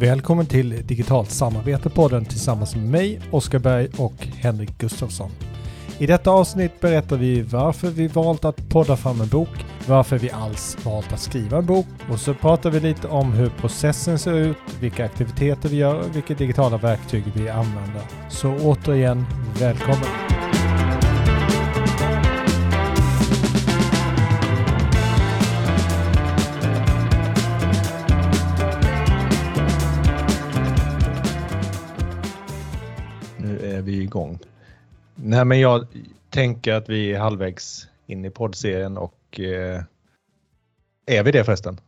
Välkommen 0.00 0.46
till 0.46 0.86
Digitalt 0.86 1.30
samarbete-podden 1.30 2.24
tillsammans 2.24 2.76
med 2.76 2.84
mig, 2.84 3.20
Oskar 3.30 3.58
Berg 3.58 3.88
och 3.96 4.14
Henrik 4.16 4.78
Gustafsson. 4.78 5.30
I 5.98 6.06
detta 6.06 6.30
avsnitt 6.30 6.80
berättar 6.80 7.16
vi 7.16 7.42
varför 7.42 7.88
vi 7.88 8.08
valt 8.08 8.44
att 8.44 8.68
podda 8.68 8.96
fram 8.96 9.20
en 9.20 9.28
bok, 9.28 9.48
varför 9.86 10.18
vi 10.18 10.30
alls 10.30 10.76
valt 10.84 11.12
att 11.12 11.20
skriva 11.20 11.58
en 11.58 11.66
bok 11.66 11.86
och 12.10 12.20
så 12.20 12.34
pratar 12.34 12.70
vi 12.70 12.80
lite 12.80 13.08
om 13.08 13.32
hur 13.32 13.48
processen 13.48 14.18
ser 14.18 14.34
ut, 14.34 14.56
vilka 14.80 15.04
aktiviteter 15.04 15.68
vi 15.68 15.76
gör 15.76 15.94
och 15.94 16.16
vilka 16.16 16.34
digitala 16.34 16.76
verktyg 16.76 17.24
vi 17.34 17.48
använder. 17.48 18.02
Så 18.28 18.48
återigen, 18.48 19.26
välkommen! 19.58 20.29
Igång. 34.10 34.38
Nej, 35.14 35.44
men 35.44 35.60
jag 35.60 35.86
tänker 36.30 36.74
att 36.74 36.88
vi 36.88 37.12
är 37.14 37.18
halvvägs 37.18 37.88
in 38.06 38.24
i 38.24 38.30
poddserien 38.30 38.96
och 38.98 39.40
eh, 39.40 39.82
är 41.06 41.22
vi 41.22 41.30
det 41.32 41.44
förresten? 41.44 41.80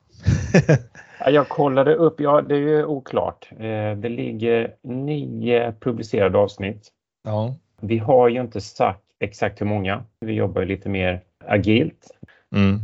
Ja, 1.25 1.31
Jag 1.31 1.49
kollade 1.49 1.95
upp, 1.95 2.21
ja 2.21 2.41
det 2.43 2.55
är 2.55 2.59
ju 2.59 2.85
oklart. 2.85 3.49
Eh, 3.53 3.97
Det 3.97 4.09
ligger 4.09 4.75
nio 4.83 5.73
publicerade 5.81 6.39
avsnitt. 6.39 6.89
ja. 7.25 7.55
Vi 7.85 7.99
har 7.99 8.29
ju 8.29 8.41
inte 8.41 8.61
sagt 8.61 9.01
exakt 9.21 9.61
hur 9.61 9.67
många. 9.67 10.05
Vi 10.21 10.33
jobbar 10.33 10.61
ju 10.63 10.69
lite 10.69 10.89
mer 10.89 11.21
agilt. 11.47 12.07
Mm. 12.55 12.79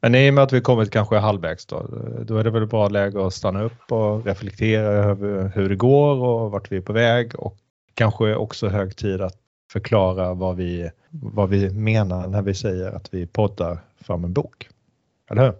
Men 0.00 0.14
i 0.14 0.30
och 0.30 0.34
med 0.34 0.44
att 0.44 0.52
vi 0.52 0.60
kommit 0.60 0.90
kanske 0.90 1.16
halvvägs 1.16 1.66
då, 1.66 1.86
då 2.26 2.36
är 2.38 2.44
det 2.44 2.50
väl 2.50 2.66
bra 2.66 2.88
läge 2.88 3.26
att 3.26 3.34
stanna 3.34 3.62
upp 3.62 3.92
och 3.92 4.26
reflektera 4.26 4.86
över 4.86 5.52
hur 5.54 5.68
det 5.68 5.76
går 5.76 6.16
och 6.16 6.50
vart 6.50 6.72
vi 6.72 6.76
är 6.76 6.80
på 6.80 6.92
väg 6.92 7.34
och 7.38 7.56
kanske 7.96 8.34
också 8.34 8.68
hög 8.68 8.96
tid 8.96 9.20
att 9.20 9.36
förklara 9.72 10.34
vad 10.34 10.56
vi, 10.56 10.90
vad 11.10 11.48
vi 11.48 11.70
menar 11.70 12.26
när 12.28 12.42
vi 12.42 12.54
säger 12.54 12.92
att 12.92 13.14
vi 13.14 13.26
poddar 13.26 13.78
fram 14.00 14.24
en 14.24 14.32
bok. 14.32 14.68
Eller 15.30 15.42
hur? 15.44 15.54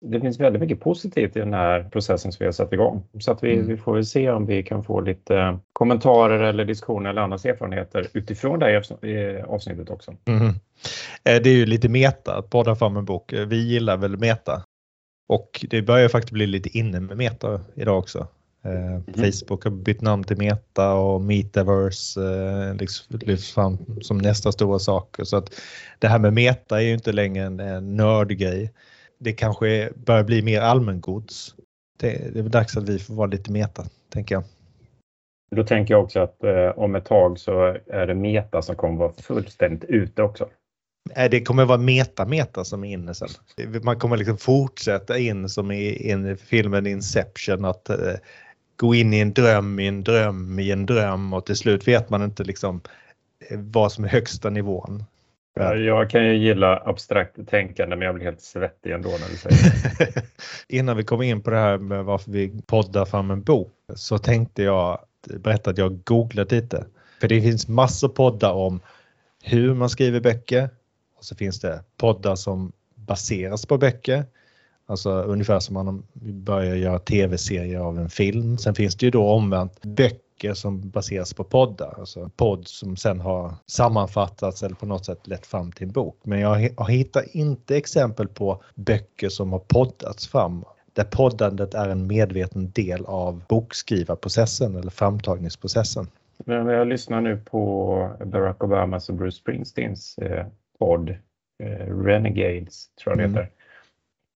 Det 0.00 0.20
finns 0.20 0.40
väldigt 0.40 0.62
mycket 0.62 0.80
positivt 0.80 1.36
i 1.36 1.40
den 1.40 1.52
här 1.54 1.88
processen 1.92 2.32
som 2.32 2.38
vi 2.38 2.44
har 2.44 2.52
satt 2.52 2.72
igång. 2.72 3.02
Så 3.20 3.32
att 3.32 3.42
vi, 3.44 3.54
Mm. 3.54 3.66
vi 3.66 3.76
får 3.76 3.94
väl 3.94 4.06
se 4.06 4.30
om 4.30 4.46
vi 4.46 4.62
kan 4.62 4.84
få 4.84 5.00
lite 5.00 5.58
kommentarer 5.72 6.40
eller 6.42 6.64
diskussioner 6.64 7.10
eller 7.10 7.22
andras 7.22 7.44
erfarenheter 7.44 8.06
utifrån 8.14 8.58
det 8.58 8.66
här 8.66 9.06
eh, 9.06 9.44
avsnittet 9.44 9.90
också. 9.90 10.10
Eh, 10.10 10.54
Det 11.42 11.50
är 11.50 11.56
ju 11.56 11.66
lite 11.66 11.88
meta 11.88 12.36
att 12.36 12.50
podda 12.50 12.76
fram 12.76 12.96
en 12.96 13.04
bok. 13.04 13.32
Eh, 13.32 13.46
Vi 13.46 13.56
gillar 13.56 13.96
väl 13.96 14.16
meta. 14.16 14.62
Och 15.28 15.66
det 15.70 15.82
börjar 15.82 16.08
faktiskt 16.08 16.32
bli 16.32 16.46
lite 16.46 16.78
inne 16.78 17.00
med 17.00 17.16
meta 17.16 17.60
idag 17.74 17.98
också. 17.98 18.26
Eh, 18.62 19.14
Facebook 19.14 19.64
har 19.64 19.70
bytt 19.70 20.00
namn 20.00 20.24
till 20.24 20.38
Meta 20.38 20.92
och 20.94 21.20
Metaverse 21.20 22.22
eh, 22.22 22.74
liksom 22.74 23.18
lyfts 23.20 23.52
fram 23.52 23.78
som 24.00 24.18
nästa 24.18 24.52
stora 24.52 24.78
sak. 24.78 25.16
Så 25.22 25.36
att 25.36 25.60
det 25.98 26.08
här 26.08 26.18
med 26.18 26.32
meta 26.32 26.80
är 26.80 26.84
ju 26.84 26.94
inte 26.94 27.12
längre 27.12 27.44
en, 27.44 27.60
en 27.60 27.96
nördgrej. 27.96 28.72
Det 29.18 29.32
kanske 29.32 29.90
börjar 29.96 30.24
bli 30.24 30.42
mer 30.42 30.60
allmängods. 30.60 31.54
Det, 32.00 32.34
det 32.34 32.40
är 32.40 32.42
dags 32.42 32.76
att 32.76 32.88
vi 32.88 32.98
får 32.98 33.14
vara 33.14 33.26
lite 33.26 33.52
meta, 33.52 33.84
tänker 34.12 34.34
jag. 34.34 34.44
Då 35.50 35.64
tänker 35.64 35.94
jag 35.94 36.04
också 36.04 36.20
att 36.20 36.44
eh, 36.44 36.78
om 36.78 36.94
ett 36.94 37.04
tag 37.04 37.38
så 37.38 37.76
är 37.86 38.06
det 38.06 38.14
Meta 38.14 38.62
som 38.62 38.76
kommer 38.76 38.98
vara 38.98 39.12
fullständigt 39.12 39.84
ute 39.84 40.22
också. 40.22 40.48
Nej, 41.16 41.28
det 41.28 41.40
kommer 41.40 41.64
vara 41.64 41.78
meta-meta 41.78 42.64
som 42.64 42.84
är 42.84 42.92
inne 42.92 43.14
sen. 43.14 43.28
Man 43.82 43.98
kommer 43.98 44.16
liksom 44.16 44.38
fortsätta 44.38 45.18
in 45.18 45.48
som 45.48 45.70
i, 45.70 46.12
i 46.12 46.36
filmen 46.36 46.86
Inception 46.86 47.64
att 47.64 47.90
eh, 47.90 48.14
gå 48.78 48.94
in 48.94 49.14
i 49.14 49.18
en 49.18 49.32
dröm 49.32 49.80
i 49.80 49.86
en 49.86 50.04
dröm 50.04 50.58
i 50.58 50.70
en 50.70 50.86
dröm 50.86 51.32
och 51.32 51.46
till 51.46 51.56
slut 51.56 51.88
vet 51.88 52.10
man 52.10 52.22
inte 52.22 52.44
liksom 52.44 52.80
eh, 53.50 53.58
vad 53.58 53.92
som 53.92 54.04
är 54.04 54.08
högsta 54.08 54.50
nivån. 54.50 55.04
Ja, 55.54 55.74
Jag 55.74 56.10
kan 56.10 56.24
ju 56.24 56.36
gilla 56.36 56.82
abstrakt 56.86 57.48
tänkande 57.48 57.96
men 57.96 58.06
jag 58.06 58.14
blir 58.14 58.24
helt 58.24 58.40
svettig 58.40 58.92
ändå 58.92 59.08
när 59.08 59.28
du 59.28 59.36
säger 59.36 59.98
det. 59.98 60.22
Innan 60.68 60.96
vi 60.96 61.04
kommer 61.04 61.24
in 61.24 61.42
på 61.42 61.50
det 61.50 61.56
här 61.56 61.78
med 61.78 62.04
varför 62.04 62.30
vi 62.30 62.62
poddar 62.66 63.04
fram 63.04 63.30
en 63.30 63.42
bok 63.42 63.72
så 63.94 64.18
tänkte 64.18 64.62
jag 64.62 64.98
berätta 65.36 65.70
att 65.70 65.78
jag 65.78 66.04
googlat 66.04 66.52
lite. 66.52 66.86
För 67.20 67.28
det 67.28 67.42
finns 67.42 67.68
massor 67.68 68.08
poddar 68.08 68.52
om 68.52 68.80
hur 69.42 69.74
man 69.74 69.90
skriver 69.90 70.20
böcker 70.20 70.70
och 71.16 71.24
så 71.24 71.36
finns 71.36 71.60
det 71.60 71.84
poddar 71.96 72.36
som 72.36 72.72
baseras 72.94 73.66
på 73.66 73.78
böcker. 73.78 74.24
Alltså 74.88 75.10
ungefär 75.10 75.60
som 75.60 75.74
man 75.74 76.02
börjar 76.44 76.74
göra 76.74 76.98
tv-serier 76.98 77.80
av 77.80 77.98
en 77.98 78.08
film. 78.08 78.58
Sen 78.58 78.74
finns 78.74 78.96
det 78.96 79.06
ju 79.06 79.10
då 79.10 79.28
omvänt 79.28 79.82
böcker 79.82 80.54
som 80.54 80.90
baseras 80.90 81.34
på 81.34 81.44
poddar. 81.44 81.94
Alltså 81.98 82.30
podd 82.36 82.68
som 82.68 82.96
sen 82.96 83.20
har 83.20 83.54
sammanfattats 83.66 84.62
eller 84.62 84.74
på 84.74 84.86
något 84.86 85.04
sätt 85.06 85.26
lett 85.26 85.46
fram 85.46 85.72
till 85.72 85.86
en 85.86 85.92
bok. 85.92 86.20
Men 86.24 86.40
jag 86.40 86.70
har 86.76 86.88
hittat 86.88 87.24
inte 87.32 87.76
exempel 87.76 88.28
på 88.28 88.62
böcker 88.74 89.28
som 89.28 89.52
har 89.52 89.58
poddats 89.58 90.28
fram 90.28 90.64
där 90.92 91.04
poddandet 91.04 91.74
är 91.74 91.88
en 91.88 92.06
medveten 92.06 92.70
del 92.70 93.04
av 93.06 93.42
bokskrivarprocessen 93.48 94.76
eller 94.76 94.90
framtagningsprocessen. 94.90 96.06
Men 96.44 96.66
jag 96.66 96.88
lyssnar 96.88 97.20
nu 97.20 97.36
på 97.36 98.10
Barack 98.24 98.64
Obamas 98.64 99.08
och 99.08 99.14
Bruce 99.14 99.36
Springsteens 99.36 100.18
eh, 100.18 100.46
podd 100.78 101.10
eh, 101.62 102.02
Renegades, 102.04 102.88
tror 102.94 103.12
jag 103.12 103.18
det 103.18 103.38
Mm. 103.38 103.46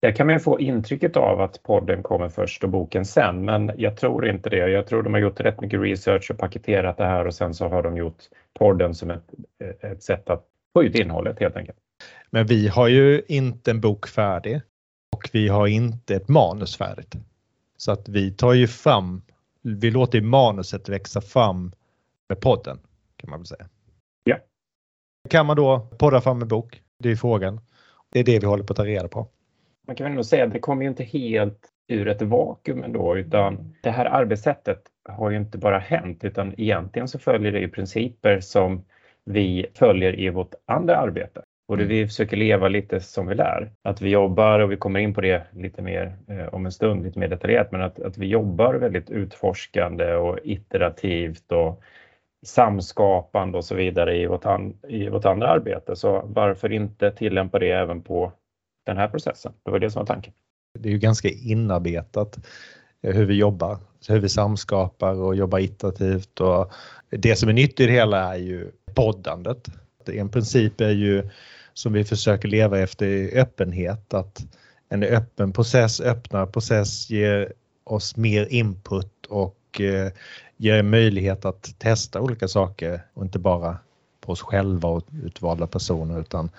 Där 0.01 0.11
kan 0.11 0.27
man 0.27 0.35
ju 0.35 0.39
få 0.39 0.59
intrycket 0.59 1.17
av 1.17 1.41
att 1.41 1.63
podden 1.63 2.03
kommer 2.03 2.29
först 2.29 2.63
och 2.63 2.69
boken 2.69 3.05
sen, 3.05 3.45
men 3.45 3.71
jag 3.77 3.97
tror 3.97 4.27
inte 4.27 4.49
det. 4.49 4.69
Jag 4.69 4.87
tror 4.87 5.03
de 5.03 5.13
har 5.13 5.19
gjort 5.19 5.39
rätt 5.39 5.61
mycket 5.61 5.81
research 5.81 6.31
och 6.31 6.37
paketerat 6.37 6.97
det 6.97 7.05
här 7.05 7.27
och 7.27 7.33
sen 7.33 7.53
så 7.53 7.67
har 7.67 7.83
de 7.83 7.97
gjort 7.97 8.23
podden 8.59 8.95
som 8.95 9.11
ett, 9.11 9.33
ett 9.81 10.03
sätt 10.03 10.29
att 10.29 10.45
få 10.73 10.83
ut 10.83 10.95
innehållet 10.95 11.39
helt 11.39 11.55
enkelt. 11.55 11.77
Men 12.29 12.45
vi 12.45 12.67
har 12.67 12.87
ju 12.87 13.21
inte 13.27 13.71
en 13.71 13.81
bok 13.81 14.07
färdig 14.07 14.61
och 15.11 15.29
vi 15.31 15.47
har 15.47 15.67
inte 15.67 16.15
ett 16.15 16.27
manus 16.27 16.77
färdigt. 16.77 17.15
Så 17.77 17.91
att 17.91 18.09
vi 18.09 18.31
tar 18.31 18.53
ju 18.53 18.67
fram, 18.67 19.21
vi 19.61 19.91
låter 19.91 20.21
manuset 20.21 20.89
växa 20.89 21.21
fram 21.21 21.71
med 22.29 22.39
podden 22.39 22.79
kan 23.17 23.29
man 23.29 23.39
väl 23.39 23.45
säga. 23.45 23.69
Ja. 24.23 24.37
Kan 25.29 25.45
man 25.45 25.57
då 25.57 25.79
podda 25.99 26.21
fram 26.21 26.41
en 26.41 26.47
bok? 26.47 26.81
Det 26.99 27.11
är 27.11 27.15
frågan. 27.15 27.61
Det 28.09 28.19
är 28.19 28.23
det 28.23 28.39
vi 28.39 28.45
håller 28.45 28.63
på 28.63 28.73
att 28.73 28.77
ta 28.77 28.85
reda 28.85 29.07
på. 29.07 29.27
Man 29.89 29.95
kan 29.95 30.05
väl 30.05 30.13
nog 30.13 30.25
säga 30.25 30.43
att 30.43 30.53
det 30.53 30.59
kommer 30.59 30.83
ju 30.83 30.89
inte 30.89 31.03
helt 31.03 31.67
ur 31.87 32.07
ett 32.07 32.21
vakuum 32.21 32.83
ändå, 32.83 33.17
utan 33.17 33.75
det 33.83 33.89
här 33.89 34.05
arbetssättet 34.05 34.81
har 35.09 35.29
ju 35.29 35.37
inte 35.37 35.57
bara 35.57 35.79
hänt, 35.79 36.23
utan 36.23 36.53
egentligen 36.57 37.07
så 37.07 37.19
följer 37.19 37.51
det 37.51 37.59
ju 37.59 37.69
principer 37.69 38.39
som 38.39 38.85
vi 39.25 39.65
följer 39.73 40.19
i 40.19 40.29
vårt 40.29 40.53
andra 40.65 40.97
arbete. 40.97 41.41
Och 41.67 41.77
det 41.77 41.85
vi 41.85 42.07
försöker 42.07 42.37
leva 42.37 42.67
lite 42.67 42.99
som 42.99 43.27
vi 43.27 43.35
lär. 43.35 43.71
Att 43.83 44.01
vi 44.01 44.09
jobbar, 44.09 44.59
och 44.59 44.71
vi 44.71 44.77
kommer 44.77 44.99
in 44.99 45.13
på 45.13 45.21
det 45.21 45.43
lite 45.51 45.81
mer 45.81 46.17
eh, 46.27 46.47
om 46.47 46.65
en 46.65 46.71
stund, 46.71 47.03
lite 47.03 47.19
mer 47.19 47.27
detaljerat, 47.27 47.71
men 47.71 47.81
att, 47.81 47.99
att 47.99 48.17
vi 48.17 48.27
jobbar 48.27 48.73
väldigt 48.73 49.09
utforskande 49.09 50.13
och 50.13 50.39
iterativt 50.43 51.51
och 51.51 51.81
samskapande 52.45 53.57
och 53.57 53.65
så 53.65 53.75
vidare 53.75 54.17
i 54.17 54.27
vårt, 54.27 54.45
an, 54.45 54.77
i 54.87 55.09
vårt 55.09 55.25
andra 55.25 55.47
arbete. 55.47 55.95
Så 55.95 56.23
varför 56.25 56.71
inte 56.71 57.11
tillämpa 57.11 57.59
det 57.59 57.71
även 57.71 58.01
på 58.01 58.31
den 58.85 58.97
här 58.97 59.07
processen? 59.07 59.53
Det 59.63 59.71
var 59.71 59.79
det 59.79 59.91
som 59.91 59.99
var 59.99 60.05
tanken. 60.05 60.33
Det 60.79 60.89
är 60.89 60.93
ju 60.93 60.99
ganska 60.99 61.29
inarbetat 61.29 62.39
eh, 63.01 63.15
hur 63.15 63.25
vi 63.25 63.33
jobbar, 63.33 63.77
hur 64.07 64.19
vi 64.19 64.29
samskapar 64.29 65.13
och 65.13 65.35
jobbar 65.35 65.59
iterativt. 65.59 66.41
Och 66.41 66.71
det 67.09 67.35
som 67.35 67.49
är 67.49 67.53
nytt 67.53 67.79
i 67.79 67.85
det 67.85 67.91
hela 67.91 68.35
är 68.35 68.39
ju 68.39 68.71
poddandet. 68.93 69.67
En 70.05 70.29
princip 70.29 70.81
är 70.81 70.91
ju 70.91 71.29
som 71.73 71.93
vi 71.93 72.03
försöker 72.03 72.47
leva 72.47 72.79
efter 72.79 73.05
är 73.07 73.41
öppenhet, 73.41 74.13
att 74.13 74.45
en 74.89 75.03
öppen 75.03 75.53
process, 75.53 76.01
öppnare 76.01 76.47
process 76.47 77.09
ger 77.09 77.53
oss 77.83 78.17
mer 78.17 78.47
input 78.53 79.25
och 79.29 79.81
eh, 79.81 80.11
ger 80.57 80.83
möjlighet 80.83 81.45
att 81.45 81.79
testa 81.79 82.21
olika 82.21 82.47
saker 82.47 83.01
och 83.13 83.23
inte 83.23 83.39
bara 83.39 83.77
på 84.21 84.31
oss 84.31 84.41
själva 84.41 84.89
och 84.89 85.03
utvalda 85.23 85.67
personer 85.67 86.19
utan 86.19 86.49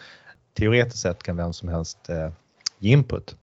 teoretiskt 0.55 1.02
sett 1.02 1.23
kan 1.23 1.37
vem 1.37 1.52
som 1.52 1.69
helst 1.69 2.08
eh, 2.08 2.31
ge 2.79 2.93
input. 2.93 3.37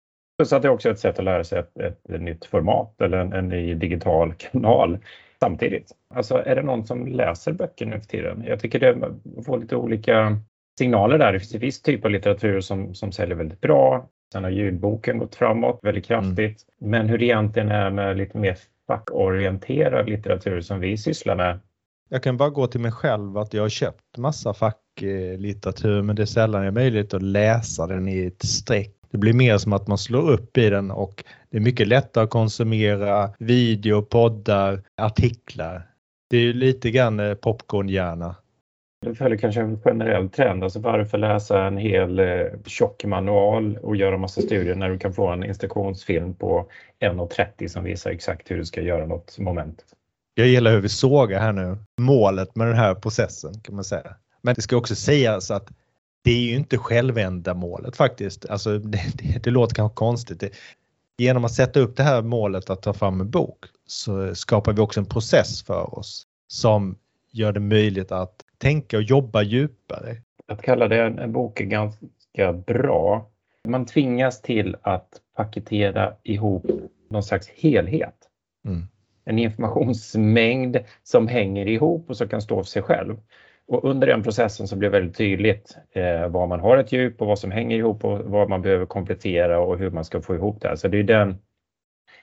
Så 0.43 0.55
att 0.55 0.61
det 0.61 0.67
är 0.67 0.71
också 0.71 0.89
ett 0.89 0.99
sätt 0.99 1.19
att 1.19 1.25
lära 1.25 1.43
sig 1.43 1.59
ett, 1.59 1.77
ett, 1.77 2.09
ett 2.09 2.21
nytt 2.21 2.45
format 2.45 3.01
eller 3.01 3.17
en, 3.17 3.33
en 3.33 3.49
ny 3.49 3.73
digital 3.73 4.33
kanal 4.33 4.97
samtidigt. 5.39 5.91
Alltså 6.15 6.43
är 6.45 6.55
det 6.55 6.61
någon 6.61 6.85
som 6.85 7.07
läser 7.07 7.51
böcker 7.51 7.85
nu 7.85 7.99
för 7.99 8.07
tiden? 8.07 8.43
Jag 8.47 8.59
tycker 8.59 8.79
det 8.79 9.11
får 9.45 9.59
lite 9.59 9.75
olika 9.75 10.37
signaler 10.77 11.17
där. 11.17 11.33
Det 11.33 11.39
finns 11.39 11.53
en 11.53 11.59
viss 11.59 11.81
typ 11.81 12.05
av 12.05 12.11
litteratur 12.11 12.61
som, 12.61 12.95
som 12.95 13.11
säljer 13.11 13.35
väldigt 13.35 13.61
bra. 13.61 14.09
Sen 14.33 14.43
har 14.43 14.51
ljudboken 14.51 15.17
gått 15.17 15.35
framåt 15.35 15.79
väldigt 15.83 16.05
kraftigt. 16.05 16.65
Men 16.79 17.09
hur 17.09 17.17
det 17.17 17.25
egentligen 17.25 17.71
är 17.71 17.89
med 17.89 18.17
lite 18.17 18.37
mer 18.37 18.57
fackorienterad 18.87 20.09
litteratur 20.09 20.61
som 20.61 20.79
vi 20.79 20.97
sysslar 20.97 21.35
med. 21.35 21.59
Jag 22.09 22.23
kan 22.23 22.37
bara 22.37 22.49
gå 22.49 22.67
till 22.67 22.79
mig 22.79 22.91
själv 22.91 23.37
att 23.37 23.53
jag 23.53 23.61
har 23.61 23.69
köpt 23.69 24.17
massa 24.17 24.53
facklitteratur 24.53 26.01
men 26.01 26.15
det 26.15 26.21
är 26.21 26.25
sällan 26.25 26.61
jag 26.61 26.71
har 26.71 26.75
möjlighet 26.75 27.13
att 27.13 27.21
läsa 27.21 27.87
den 27.87 28.07
i 28.07 28.25
ett 28.25 28.45
streck 28.45 28.93
Det 29.11 29.17
blir 29.17 29.33
mer 29.33 29.57
som 29.57 29.73
att 29.73 29.87
man 29.87 29.97
slår 29.97 30.31
upp 30.31 30.57
i 30.57 30.69
den 30.69 30.91
och 30.91 31.23
det 31.49 31.57
är 31.57 31.61
mycket 31.61 31.87
lättare 31.87 32.23
att 32.23 32.29
konsumera 32.29 33.29
video, 33.39 34.01
poddar, 34.01 34.83
artiklar. 34.97 35.87
Det 36.29 36.37
är 36.37 36.41
ju 36.41 36.53
lite 36.53 36.91
grann 36.91 37.19
eh, 37.19 37.33
popcornhjärna. 37.33 38.35
Det 39.01 39.15
följer 39.15 39.37
kanske 39.37 39.61
en 39.61 39.79
generell 39.79 40.29
trend. 40.29 40.63
Alltså 40.63 40.79
varför 40.79 41.17
läsa 41.17 41.63
en 41.63 41.77
hel 41.77 42.19
eh, 42.19 42.45
tjock 42.65 43.05
manual 43.05 43.77
och 43.77 43.95
göra 43.95 44.17
massa 44.17 44.41
studier 44.41 44.75
när 44.75 44.89
du 44.89 44.97
kan 44.99 45.13
få 45.13 45.27
en 45.27 45.43
instruktionsfilm 45.43 46.33
på 46.33 46.67
1.30 46.99 47.67
som 47.67 47.83
visar 47.83 48.11
exakt 48.11 48.51
hur 48.51 48.57
du 48.57 48.65
ska 48.65 48.81
göra 48.81 49.05
något 49.05 49.39
moment. 49.39 49.85
Jag 50.39 50.47
gillar 50.47 50.71
hur 50.71 50.81
vi 50.81 50.89
sågar 50.89 51.39
här 51.39 51.53
nu 51.53 51.77
målet 52.01 52.55
med 52.55 52.67
den 52.67 52.75
här 52.75 52.95
processen 52.95 53.59
kan 53.61 53.75
man 53.75 53.83
säga. 53.83 54.15
Men 54.41 54.55
det 54.55 54.61
ska 54.61 54.77
också 54.77 54.95
sägas 54.95 55.51
att 55.51 55.69
det 56.23 56.31
är 56.31 56.41
ju 56.41 56.55
inte 56.55 56.77
självändamålet 56.77 57.95
faktiskt. 57.95 58.49
Alltså 58.49 58.77
det, 58.79 59.01
det, 59.13 59.43
det 59.43 59.49
låter 59.49 59.75
kanske 59.75 59.95
konstigt. 59.95 60.39
Det, 60.39 60.49
genom 61.17 61.45
att 61.45 61.53
sätta 61.53 61.79
upp 61.79 61.97
det 61.97 62.03
här 62.03 62.21
målet 62.21 62.69
att 62.69 62.81
ta 62.81 62.93
fram 62.93 63.21
en 63.21 63.29
bok 63.29 63.65
så 63.87 64.35
skapar 64.35 64.73
vi 64.73 64.81
också 64.81 64.99
en 64.99 65.05
process 65.05 65.63
för 65.63 65.99
oss 65.99 66.23
som 66.47 66.97
gör 67.31 67.51
det 67.51 67.59
möjligt 67.59 68.11
att 68.11 68.43
tänka 68.57 68.97
och 68.97 69.03
jobba 69.03 69.41
djupare. 69.41 70.17
Att 70.47 70.61
kalla 70.61 70.87
det 70.87 71.03
en, 71.03 71.31
bok 71.31 71.61
är 71.61 71.65
ganska 71.65 72.53
bra. 72.53 73.29
Man 73.67 73.85
tvingas 73.85 74.41
till 74.41 74.75
att 74.81 75.09
paketera 75.35 76.13
ihop 76.23 76.65
någon 77.09 77.23
slags 77.23 77.47
helhet. 77.47 78.15
Mm. 78.65 78.87
En 79.27 79.39
informationsmängd 79.39 80.77
som 81.03 81.27
hänger 81.27 81.67
ihop 81.67 82.09
och 82.09 82.17
som 82.17 82.27
kan 82.27 82.41
stå 82.41 82.63
för 82.63 82.69
sig 82.69 82.81
själv. 82.81 83.17
Och 83.67 83.83
under 83.85 84.07
den 84.07 84.23
processen 84.23 84.67
så 84.67 84.75
blir 84.75 84.89
det 84.89 84.99
väldigt 84.99 85.17
tydligt 85.17 85.77
eh, 85.91 86.27
var 86.27 86.47
man 86.47 86.59
har 86.59 86.77
ett 86.77 86.91
djup 86.91 87.21
och 87.21 87.27
vad 87.27 87.39
som 87.39 87.51
hänger 87.51 87.77
ihop 87.77 88.05
och 88.05 88.19
vad 88.19 88.49
man 88.49 88.61
behöver 88.61 88.85
komplettera 88.85 89.59
och 89.59 89.77
hur 89.77 89.91
man 89.91 90.05
ska 90.05 90.21
få 90.21 90.35
ihop 90.35 90.61
det. 90.61 90.77
Så 90.77 90.87
det 90.87 90.99
är 90.99 91.03
den, 91.03 91.37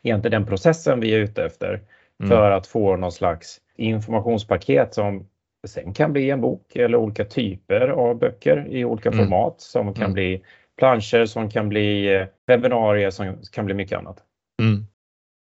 egentligen 0.03 0.43
den 0.43 0.49
processen 0.49 1.01
vi 1.01 1.15
är 1.15 1.19
ute 1.19 1.45
efter 1.45 1.69
mm. 1.69 2.31
för 2.31 2.51
att 2.51 2.67
få 2.67 2.97
någon 2.97 3.13
slags 3.13 3.61
informationspaket 3.77 4.95
som 4.95 5.27
sen 5.67 5.95
kan 5.95 6.13
bli 6.13 6.31
en 6.31 6.41
bok 6.41 6.77
eller 6.77 6.99
olika 6.99 7.25
typer 7.25 7.89
av 7.89 8.19
böcker 8.19 8.67
i 8.71 8.85
olika 8.85 9.09
mm. 9.09 9.19
format 9.19 9.61
som 9.61 9.95
kan 9.95 10.05
mm. 10.05 10.15
bli 10.15 10.43
planscher, 10.79 11.27
som 11.27 11.51
kan 11.51 11.69
bli 11.69 12.15
eh, 12.15 12.27
webbinarier, 12.47 13.11
som 13.11 13.37
kan 13.53 13.65
bli 13.65 13.75
mycket 13.75 13.99
annat. 13.99 14.23
Mm. 14.63 14.87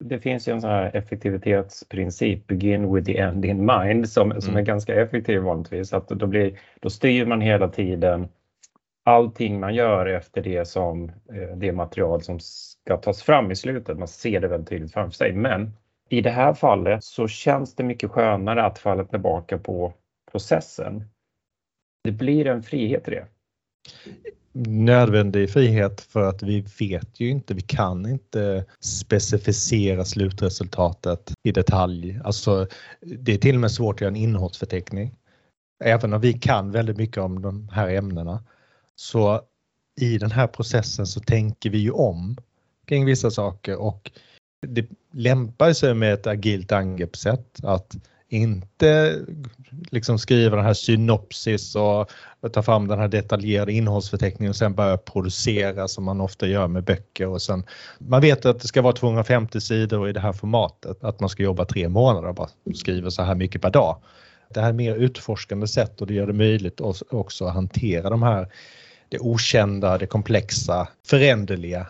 Det 0.09 0.19
finns 0.19 0.49
ju 0.49 0.53
en 0.53 0.61
sån 0.61 0.71
här 0.71 0.97
effektivitetsprincip, 0.97 2.47
begin 2.47 2.95
with 2.95 3.07
the 3.07 3.19
end 3.19 3.45
in 3.45 3.67
mind, 3.67 4.09
som, 4.09 4.41
som 4.41 4.51
är 4.51 4.59
mm. 4.59 4.65
ganska 4.65 5.03
effektiv 5.03 5.41
vanligtvis. 5.41 5.93
Att 5.93 6.09
då, 6.09 6.27
blir, 6.27 6.59
då 6.81 6.91
styr 6.91 7.27
man 7.27 7.41
hela 7.41 7.69
tiden 7.69 8.29
allting 9.05 9.61
man 9.61 9.75
gör 9.75 10.07
efter 10.07 10.43
det 10.43 10.69
som 10.69 11.09
eh, 11.09 11.57
det 11.57 11.73
material 11.73 12.23
som 12.23 12.39
ska 12.41 12.97
tas 12.97 13.23
fram 13.23 13.51
i 13.51 13.57
slutet. 13.57 13.99
Man 13.99 14.09
ser 14.09 14.41
det 14.41 14.49
väldigt 14.49 14.69
tydligt 14.69 14.93
framför 14.93 15.17
sig. 15.17 15.33
Men 15.33 15.73
i 16.09 16.21
det 16.21 16.31
här 16.31 16.55
fallet 16.55 17.05
så 17.05 17.29
känns 17.29 17.75
det 17.75 17.85
mycket 17.85 18.11
skönare 18.11 18.65
att 18.65 18.79
falla 18.79 19.05
tillbaka 19.05 19.59
på 19.59 19.93
processen. 20.33 21.05
Det 22.05 22.13
blir 22.13 22.47
en 22.47 22.63
frihet 22.63 23.09
i 23.09 23.11
det. 23.11 23.27
Nödvändig 24.67 25.51
frihet 25.51 26.01
för 26.01 26.23
att 26.29 26.43
vi 26.43 26.65
vet 26.79 27.21
ju 27.21 27.29
inte, 27.29 27.55
vi 27.55 27.61
kan 27.61 28.07
inte 28.07 28.65
specificera 28.81 30.05
slutresultatet 30.05 31.33
i 31.43 31.53
detalj. 31.53 32.21
Alltså, 32.25 32.67
det 33.01 33.33
är 33.33 33.39
till 33.39 33.55
och 33.55 33.61
med 33.61 33.73
svårt 33.73 33.95
att 33.95 34.01
göra 34.01 34.11
en 34.11 34.17
innehållsförteckning. 34.17 35.15
Även 35.85 36.13
om 36.13 36.21
vi 36.21 36.33
kan 36.33 36.71
väldigt 36.71 36.97
mycket 36.97 37.19
om 37.19 37.43
de 37.43 37.69
här 37.69 37.89
ämnena 37.89 38.45
så 38.97 39.43
i 40.01 40.19
den 40.19 40.31
här 40.31 40.47
processen 40.47 41.07
så 41.07 41.21
tänker 41.21 41.71
vi 41.71 41.79
ju 41.79 41.91
om 41.91 42.37
kring 42.87 43.05
vissa 43.05 43.31
saker 43.31 43.77
och 43.77 44.11
det 44.67 44.87
lämpar 45.13 45.73
sig 45.73 45.95
med 45.95 46.15
ett 46.15 46.27
agilt 46.27 46.73
angreppssätt 46.73 47.65
att 47.65 47.97
inte 48.35 49.21
liksom 49.91 50.19
skriva 50.19 50.57
den 50.57 50.65
här 50.65 50.75
synopsis 50.75 51.77
och 51.77 52.11
ta 52.53 52.63
fram 52.63 52.89
den 52.89 52.99
här 52.99 53.09
detaljerade 53.09 53.73
innehållsförteckningen 53.73 54.51
och 54.51 54.57
sen 54.57 54.75
börja 54.75 54.97
producera 54.97 55.89
som 55.89 56.05
man 56.05 56.21
ofta 56.21 56.47
gör 56.47 56.69
med 56.69 56.85
böcker 56.85 57.27
och 57.27 57.43
sen 57.43 57.65
man 57.99 58.21
vet 58.21 58.47
att 58.47 58.61
det 58.61 58.69
ska 58.69 58.83
vara 58.83 58.93
250 58.93 59.61
sidor 59.61 60.09
i 60.09 60.13
det 60.13 60.21
här 60.21 60.33
formatet, 60.33 61.05
att 61.05 61.21
man 61.21 61.29
ska 61.29 61.43
jobba 61.43 61.65
tre 61.65 61.89
månader 61.89 62.29
och 62.29 62.35
bara 62.35 62.49
skriva 62.75 63.11
så 63.11 63.23
här 63.23 63.35
mycket 63.35 63.63
per 63.63 63.71
dag. 63.71 63.97
Det 64.49 64.61
här 64.61 64.69
är 64.69 64.73
mer 64.73 64.97
utforskande 64.97 65.67
sätt 65.67 66.01
och 66.01 66.07
det 66.07 66.15
gör 66.15 66.27
det 66.27 66.33
möjligt 66.33 66.81
också 67.11 67.45
att 67.45 67.55
hantera 67.55 68.11
de 68.11 68.23
här 68.23 68.49
det 69.09 69.19
okända, 69.19 69.99
det 69.99 70.07
komplexa, 70.07 70.89
föränderliga. 71.07 71.87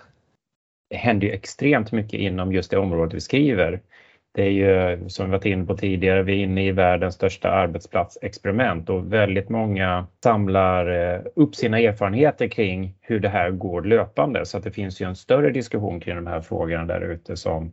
Det 0.91 0.97
händer 0.97 1.27
ju 1.27 1.33
extremt 1.33 1.93
mycket 1.93 2.21
inom 2.21 2.53
just 2.53 2.71
det 2.71 2.79
område 2.79 3.15
vi 3.15 3.21
skriver. 3.21 3.81
Det 4.35 4.43
är 4.43 4.51
ju 4.51 5.09
som 5.09 5.27
vi 5.27 5.33
varit 5.33 5.45
inne 5.45 5.65
på 5.65 5.77
tidigare, 5.77 6.23
vi 6.23 6.33
är 6.33 6.45
inne 6.45 6.67
i 6.67 6.73
världens 6.73 7.15
största 7.15 7.51
arbetsplatsexperiment 7.51 8.91
och 8.91 9.13
väldigt 9.13 9.49
många 9.49 10.07
samlar 10.23 11.15
eh, 11.15 11.21
upp 11.37 11.55
sina 11.55 11.79
erfarenheter 11.79 12.49
kring 12.49 12.95
hur 13.01 13.21
det 13.21 13.29
här 13.29 13.51
går 13.51 13.83
löpande. 13.83 14.47
Så 14.47 14.59
att 14.59 14.65
det 14.65 14.71
finns 14.71 15.01
ju 15.01 15.09
en 15.09 15.17
större 15.17 15.51
diskussion 15.51 16.01
kring 16.01 16.17
de 16.17 16.27
här 16.27 16.41
frågorna 16.41 16.85
där 16.85 17.01
ute 17.01 17.37
som 17.37 17.73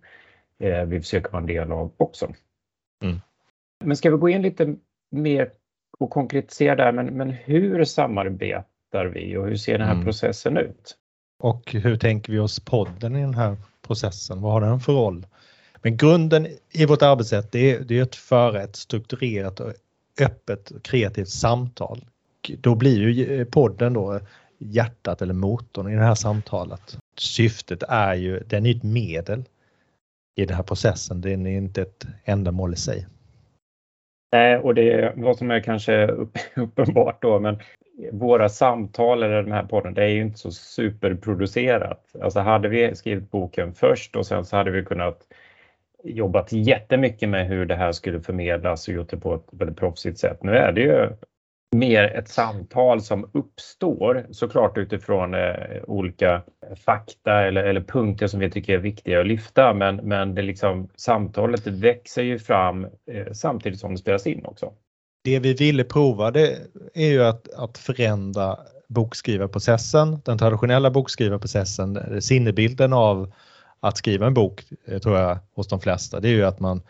eh, 0.59 0.83
vi 0.83 0.99
försöker 0.99 1.31
vara 1.31 1.41
en 1.41 1.47
del 1.47 1.71
av 1.71 1.91
också. 1.97 2.33
Mm. 3.03 3.21
Men 3.83 3.97
ska 3.97 4.11
vi 4.11 4.17
gå 4.17 4.29
in 4.29 4.41
lite 4.41 4.75
mer 5.11 5.51
och 5.99 6.09
konkretisera 6.09 6.75
där, 6.75 6.91
men, 6.91 7.05
men 7.05 7.29
hur 7.29 7.83
samarbetar 7.83 9.05
vi 9.05 9.37
och 9.37 9.47
hur 9.47 9.55
ser 9.55 9.77
den 9.77 9.87
här 9.87 9.93
mm. 9.93 10.05
processen 10.05 10.57
ut? 10.57 10.97
Och 11.39 11.71
hur 11.71 11.97
tänker 11.97 12.33
vi 12.33 12.39
oss 12.39 12.59
podden 12.59 13.15
i 13.15 13.21
den 13.21 13.33
här 13.33 13.57
processen? 13.87 14.41
Vad 14.41 14.51
har 14.51 14.61
den 14.61 14.79
för 14.79 14.93
roll? 14.93 15.25
Men 15.81 15.97
grunden 15.97 16.47
i 16.71 16.85
vårt 16.85 17.01
arbetssätt 17.01 17.51
det 17.51 17.71
är, 17.71 17.79
det 17.79 17.99
är 17.99 18.03
att 18.03 18.15
föra 18.15 18.63
ett 18.63 18.75
strukturerat 18.75 19.59
och 19.59 19.73
öppet 20.21 20.71
kreativt 20.83 21.29
samtal. 21.29 22.05
Då 22.57 22.75
blir 22.75 23.09
ju 23.09 23.39
eh, 23.39 23.45
podden 23.45 23.93
då 23.93 24.19
hjärtat 24.57 25.21
eller 25.21 25.33
motorn 25.33 25.91
i 25.91 25.95
det 25.95 26.01
här 26.01 26.15
samtalet. 26.15 26.97
Syftet 27.17 27.83
är 27.87 28.15
ju, 28.15 28.39
den 28.39 28.65
är 28.65 28.75
ett 28.75 28.83
medel 28.83 29.43
i 30.35 30.45
den 30.45 30.55
här 30.55 30.63
processen, 30.63 31.21
den 31.21 31.47
är 31.47 31.57
inte 31.57 31.81
ett 31.81 32.05
ändamål 32.25 32.73
i 32.73 32.75
sig. 32.75 33.07
Nej, 34.31 34.57
och 34.57 34.75
det 34.75 34.91
är 34.91 35.13
vad 35.15 35.37
som 35.37 35.51
är 35.51 35.59
kanske 35.59 36.07
uppenbart 36.55 37.21
då, 37.21 37.39
men 37.39 37.59
våra 38.11 38.49
samtal 38.49 39.23
eller 39.23 39.43
den 39.43 39.51
här 39.51 39.63
podden, 39.63 39.93
det 39.93 40.03
är 40.03 40.07
ju 40.07 40.21
inte 40.21 40.39
så 40.39 40.51
superproducerat. 40.51 42.15
Alltså 42.21 42.39
hade 42.39 42.69
vi 42.69 42.95
skrivit 42.95 43.31
boken 43.31 43.73
först 43.73 44.15
och 44.15 44.25
sen 44.25 44.45
så 44.45 44.55
hade 44.55 44.71
vi 44.71 44.85
kunnat 44.85 45.27
jobbat 46.03 46.51
jättemycket 46.51 47.29
med 47.29 47.47
hur 47.47 47.65
det 47.65 47.75
här 47.75 47.91
skulle 47.91 48.21
förmedlas 48.21 48.87
och 48.87 48.93
gjort 48.93 49.09
det 49.09 49.17
på 49.17 49.35
ett 49.35 49.47
väldigt 49.51 49.77
proffsigt 49.77 50.19
sätt. 50.19 50.43
Nu 50.43 50.51
är 50.51 50.71
det 50.71 50.81
ju 50.81 51.09
mer 51.75 52.03
ett 52.03 52.29
samtal 52.29 53.01
som 53.01 53.29
uppstår 53.33 54.25
såklart 54.31 54.77
utifrån 54.77 55.33
eh, 55.33 55.53
olika 55.87 56.41
fakta 56.85 57.41
eller, 57.41 57.63
eller 57.63 57.81
punkter 57.81 58.27
som 58.27 58.39
vi 58.39 58.51
tycker 58.51 58.73
är 58.73 58.77
viktiga 58.77 59.19
att 59.19 59.27
lyfta. 59.27 59.73
Men, 59.73 59.95
men 59.95 60.35
det 60.35 60.41
liksom, 60.41 60.89
samtalet 60.95 61.67
växer 61.67 62.23
ju 62.23 62.39
fram 62.39 62.83
eh, 63.11 63.31
samtidigt 63.33 63.79
som 63.79 63.91
det 63.91 63.97
spelas 63.97 64.27
in 64.27 64.45
också. 64.45 64.73
Det 65.23 65.39
vi 65.39 65.53
ville 65.53 65.83
prova 65.83 66.31
det 66.31 66.57
är 66.93 67.07
ju 67.07 67.23
att, 67.23 67.53
att 67.53 67.77
förändra 67.77 68.57
bokskrivarprocessen, 68.89 70.21
den 70.25 70.37
traditionella 70.37 70.91
bokskrivarprocessen, 70.91 72.21
sinnebilden 72.21 72.93
av 72.93 73.33
att 73.81 73.97
skriva 73.97 74.27
en 74.27 74.33
bok, 74.33 74.63
eh, 74.85 74.99
tror 74.99 75.17
jag, 75.17 75.39
hos 75.55 75.67
de 75.67 75.79
flesta, 75.79 76.19
det 76.19 76.27
är 76.27 76.33
ju 76.33 76.45
att 76.45 76.59
man 76.59 76.81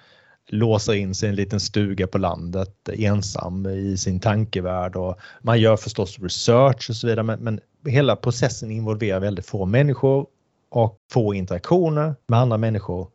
låser 0.48 0.94
in 0.94 1.16
sig 1.16 1.28
i 1.28 1.30
en 1.30 1.36
liten 1.36 1.60
stuga 1.60 2.08
på 2.08 2.18
landet 2.18 2.90
ensam 2.90 3.66
i 3.66 3.98
sin 3.98 4.20
tankevärld 4.20 4.96
och 4.96 5.20
man 5.42 5.60
gör 5.60 5.78
förstås 5.78 6.20
research 6.20 6.90
och 6.90 6.96
så 6.96 7.08
vidare 7.08 7.24
men, 7.24 7.40
men 7.40 7.60
hela 7.86 8.16
processen 8.16 8.72
involverar 8.72 9.20
väldigt 9.20 9.46
få 9.46 9.66
människor 9.66 10.28
och 10.70 10.98
få 11.12 11.34
interaktioner 11.34 12.16
med 12.28 12.40
andra 12.40 12.58
människor. 12.58 13.10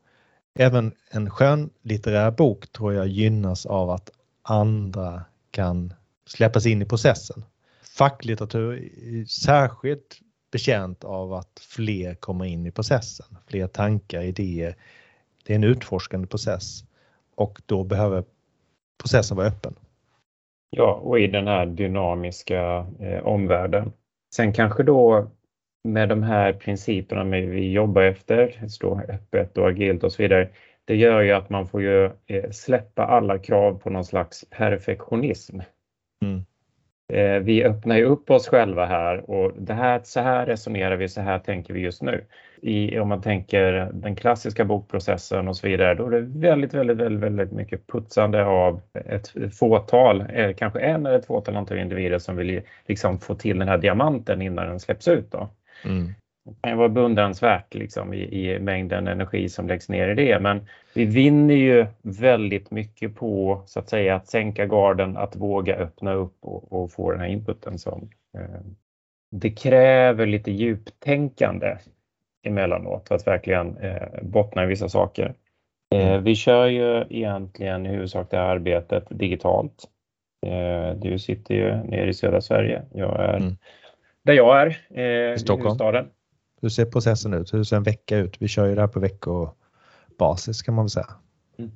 Även 0.58 0.92
en 1.10 1.30
skön 1.30 1.70
litterär 1.82 2.30
bok 2.30 2.72
tror 2.72 2.94
jag 2.94 3.06
gynnas 3.06 3.66
av 3.66 3.90
att 3.90 4.10
andra 4.42 5.24
kan 5.50 5.92
släppas 6.26 6.66
in 6.66 6.82
i 6.82 6.84
processen. 6.84 7.44
Facklitteratur 7.96 8.72
är 8.74 9.24
särskilt 9.24 10.20
betjänt 10.52 11.04
av 11.04 11.32
att 11.32 11.60
fler 11.60 12.14
kommer 12.14 12.44
in 12.44 12.66
i 12.66 12.70
processen, 12.70 13.26
fler 13.46 13.66
tankar, 13.66 14.22
idéer. 14.22 14.76
Det 15.44 15.52
är 15.52 15.56
en 15.56 15.64
utforskande 15.64 16.26
process 16.26 16.84
och 17.34 17.62
då 17.66 17.84
behöver 17.84 18.24
processen 19.02 19.36
vara 19.36 19.46
öppen. 19.46 19.74
Ja, 20.70 20.94
och 20.94 21.20
i 21.20 21.26
den 21.26 21.46
här 21.46 21.66
dynamiska 21.66 22.86
eh, 23.00 23.26
omvärlden. 23.26 23.92
Sen 24.34 24.52
kanske 24.52 24.82
då 24.82 25.30
med 25.84 26.08
de 26.08 26.22
här 26.22 26.52
principerna 26.52 27.24
vi 27.24 27.72
jobbar 27.72 28.02
efter, 28.02 28.68
stå 28.68 29.00
öppet 29.00 29.58
och 29.58 29.68
agilt 29.68 30.04
och 30.04 30.12
så 30.12 30.22
vidare, 30.22 30.48
det 30.84 30.96
gör 30.96 31.20
ju 31.20 31.32
att 31.32 31.50
man 31.50 31.68
får 31.68 31.82
ju 31.82 32.04
eh, 32.26 32.50
släppa 32.50 33.06
alla 33.06 33.38
krav 33.38 33.78
på 33.78 33.90
någon 33.90 34.04
slags 34.04 34.44
perfektionism. 34.50 35.60
Mm. 36.22 36.44
Eh, 37.08 37.38
vi 37.38 37.64
öppnar 37.64 37.96
ju 37.96 38.04
upp 38.04 38.30
oss 38.30 38.48
själva 38.48 38.86
här 38.86 39.30
och 39.30 39.52
det 39.58 39.74
här, 39.74 40.00
så 40.04 40.20
här 40.20 40.46
resonerar 40.46 40.96
vi, 40.96 41.08
så 41.08 41.20
här 41.20 41.38
tänker 41.38 41.74
vi 41.74 41.80
just 41.80 42.02
nu. 42.02 42.24
I, 42.62 42.98
om 42.98 43.08
man 43.08 43.22
tänker 43.22 43.90
den 43.92 44.16
klassiska 44.16 44.64
bokprocessen 44.64 45.48
och 45.48 45.56
så 45.56 45.68
vidare, 45.68 45.94
då 45.94 46.06
är 46.06 46.10
det 46.10 46.20
väldigt, 46.20 46.74
väldigt, 46.74 46.96
väldigt, 46.96 47.22
väldigt 47.22 47.52
mycket 47.52 47.86
putsande 47.86 48.44
av 48.44 48.80
ett 48.92 49.32
fåtal, 49.58 50.24
eh, 50.32 50.54
kanske 50.54 50.80
en 50.80 51.06
eller 51.06 51.18
ett 51.18 51.26
fåtal 51.26 51.56
antal 51.56 51.78
individer 51.78 52.18
som 52.18 52.36
vill 52.36 52.60
liksom 52.86 53.18
få 53.18 53.34
till 53.34 53.58
den 53.58 53.68
här 53.68 53.78
diamanten 53.78 54.42
innan 54.42 54.66
den 54.66 54.80
släpps 54.80 55.08
ut. 55.08 55.32
Då. 55.32 55.48
Mm. 55.84 56.14
Det 56.46 56.68
kan 56.68 56.78
vara 56.78 56.88
beundransvärt 56.88 57.74
liksom, 57.74 58.14
i, 58.14 58.18
i, 58.18 58.58
mängden 58.58 59.08
energi 59.08 59.48
som 59.48 59.68
läggs 59.68 59.88
ner 59.88 60.08
i 60.08 60.14
det. 60.14 60.40
Men 60.40 60.68
vi 60.94 61.04
vinner 61.04 61.54
ju 61.54 61.86
väldigt 62.02 62.70
mycket 62.70 63.16
på 63.16 63.62
så 63.66 63.80
att 63.80 63.88
säga 63.88 64.16
att 64.16 64.26
sänka 64.26 64.66
garden, 64.66 65.16
att 65.16 65.36
våga 65.36 65.76
öppna 65.76 66.12
upp 66.12 66.36
och, 66.40 66.72
och 66.72 66.92
få 66.92 67.10
den 67.10 67.20
här 67.20 67.28
inputen. 67.28 67.78
Som, 67.78 68.10
eh, 68.38 68.60
det 69.30 69.50
kräver 69.50 70.26
lite 70.26 70.50
djuptänkande 70.50 71.76
emellanåt 72.46 73.08
för 73.08 73.14
att 73.14 73.26
verkligen 73.26 73.76
eh, 73.76 74.22
bottna 74.22 74.64
i 74.64 74.66
vissa 74.66 74.88
saker. 74.88 75.34
Eh, 75.94 76.18
vi 76.18 76.34
kör 76.34 76.66
ju 76.66 77.04
egentligen 77.10 77.86
i 77.86 77.88
huvudsak 77.88 78.30
det 78.30 78.36
här 78.36 78.48
arbetet 78.48 79.04
digitalt. 79.10 79.84
Eh, 80.46 80.96
du 80.96 81.18
sitter 81.18 81.54
ju 81.54 81.74
nere 81.74 82.08
i 82.08 82.14
södra 82.14 82.40
Sverige. 82.40 82.82
Jag 82.92 83.20
är 83.20 83.36
mm. 83.36 83.56
där 84.22 84.34
jag 84.34 84.60
är, 84.62 84.78
eh, 84.94 85.34
i 85.34 85.38
Stockholm. 85.38 85.62
huvudstaden. 85.62 86.10
Hur 86.60 86.68
ser 86.68 86.84
processen 86.84 87.34
ut? 87.34 87.54
Hur 87.54 87.64
ser 87.64 87.76
en 87.76 87.82
vecka 87.82 88.16
ut? 88.16 88.42
Vi 88.42 88.48
kör 88.48 88.66
ju 88.66 88.74
det 88.74 88.80
här 88.80 88.88
på 88.88 89.00
veckobasis 89.00 90.62
kan 90.62 90.74
man 90.74 90.84
väl 90.84 90.90
säga. 90.90 91.06
Mm. 91.58 91.70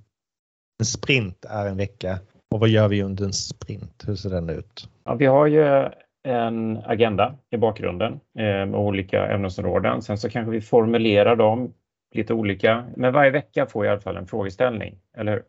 En 0.78 0.86
sprint 0.86 1.44
är 1.44 1.66
en 1.66 1.76
vecka 1.76 2.18
och 2.50 2.60
vad 2.60 2.68
gör 2.68 2.88
vi 2.88 3.02
under 3.02 3.24
en 3.24 3.32
sprint? 3.32 4.04
Hur 4.06 4.14
ser 4.14 4.30
den 4.30 4.48
ut? 4.48 4.88
Ja, 5.04 5.14
vi 5.14 5.26
har 5.26 5.46
ju 5.46 5.88
en 6.22 6.76
agenda 6.84 7.34
i 7.50 7.56
bakgrunden 7.56 8.12
eh, 8.12 8.44
med 8.44 8.74
olika 8.74 9.26
ämnesområden. 9.26 10.02
Sen 10.02 10.18
så 10.18 10.30
kanske 10.30 10.50
vi 10.50 10.60
formulerar 10.60 11.36
dem 11.36 11.72
lite 12.14 12.34
olika. 12.34 12.86
Men 12.96 13.12
varje 13.12 13.30
vecka 13.30 13.66
får 13.66 13.86
jag 13.86 13.90
i 13.90 13.92
alla 13.92 14.00
fall 14.00 14.16
en 14.16 14.26
frågeställning, 14.26 14.98
eller 15.16 15.32
hur? 15.32 15.42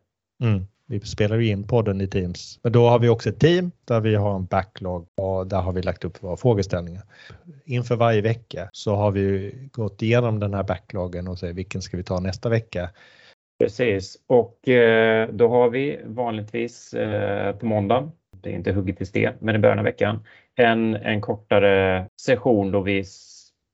Mm. 0.48 0.66
Vi 0.92 1.00
spelar 1.00 1.36
ju 1.36 1.48
in 1.48 1.66
podden 1.66 2.00
i 2.00 2.06
Teams. 2.06 2.58
Men 2.62 2.72
då 2.72 2.88
har 2.88 2.98
vi 2.98 3.08
också 3.08 3.28
ett 3.28 3.40
team 3.40 3.70
där 3.84 4.00
vi 4.00 4.14
har 4.14 4.36
en 4.36 4.44
backlog 4.44 5.06
och 5.14 5.46
där 5.46 5.60
har 5.60 5.72
vi 5.72 5.82
lagt 5.82 6.04
upp 6.04 6.22
våra 6.22 6.36
frågeställningar. 6.36 7.02
Inför 7.64 7.96
varje 7.96 8.20
vecka 8.20 8.68
så 8.72 8.94
har 8.94 9.10
vi 9.10 9.54
gått 9.72 10.02
igenom 10.02 10.40
den 10.40 10.54
här 10.54 10.62
backlogen 10.62 11.28
och 11.28 11.38
säger 11.38 11.54
vilken 11.54 11.82
ska 11.82 11.96
vi 11.96 12.02
ta 12.02 12.20
nästa 12.20 12.48
vecka. 12.48 12.90
Precis 13.58 14.18
och 14.26 14.68
eh, 14.68 15.28
då 15.32 15.48
har 15.48 15.70
vi 15.70 16.00
vanligtvis 16.04 16.94
eh, 16.94 17.56
på 17.56 17.66
måndag, 17.66 18.10
det 18.42 18.50
är 18.50 18.54
inte 18.54 18.72
hugget 18.72 19.00
i 19.00 19.06
sten, 19.06 19.34
men 19.38 19.56
i 19.56 19.58
början 19.58 19.78
av 19.78 19.84
veckan, 19.84 20.24
en, 20.54 20.94
en 20.94 21.20
kortare 21.20 22.06
session 22.20 22.70
då 22.70 22.80
vi 22.80 23.04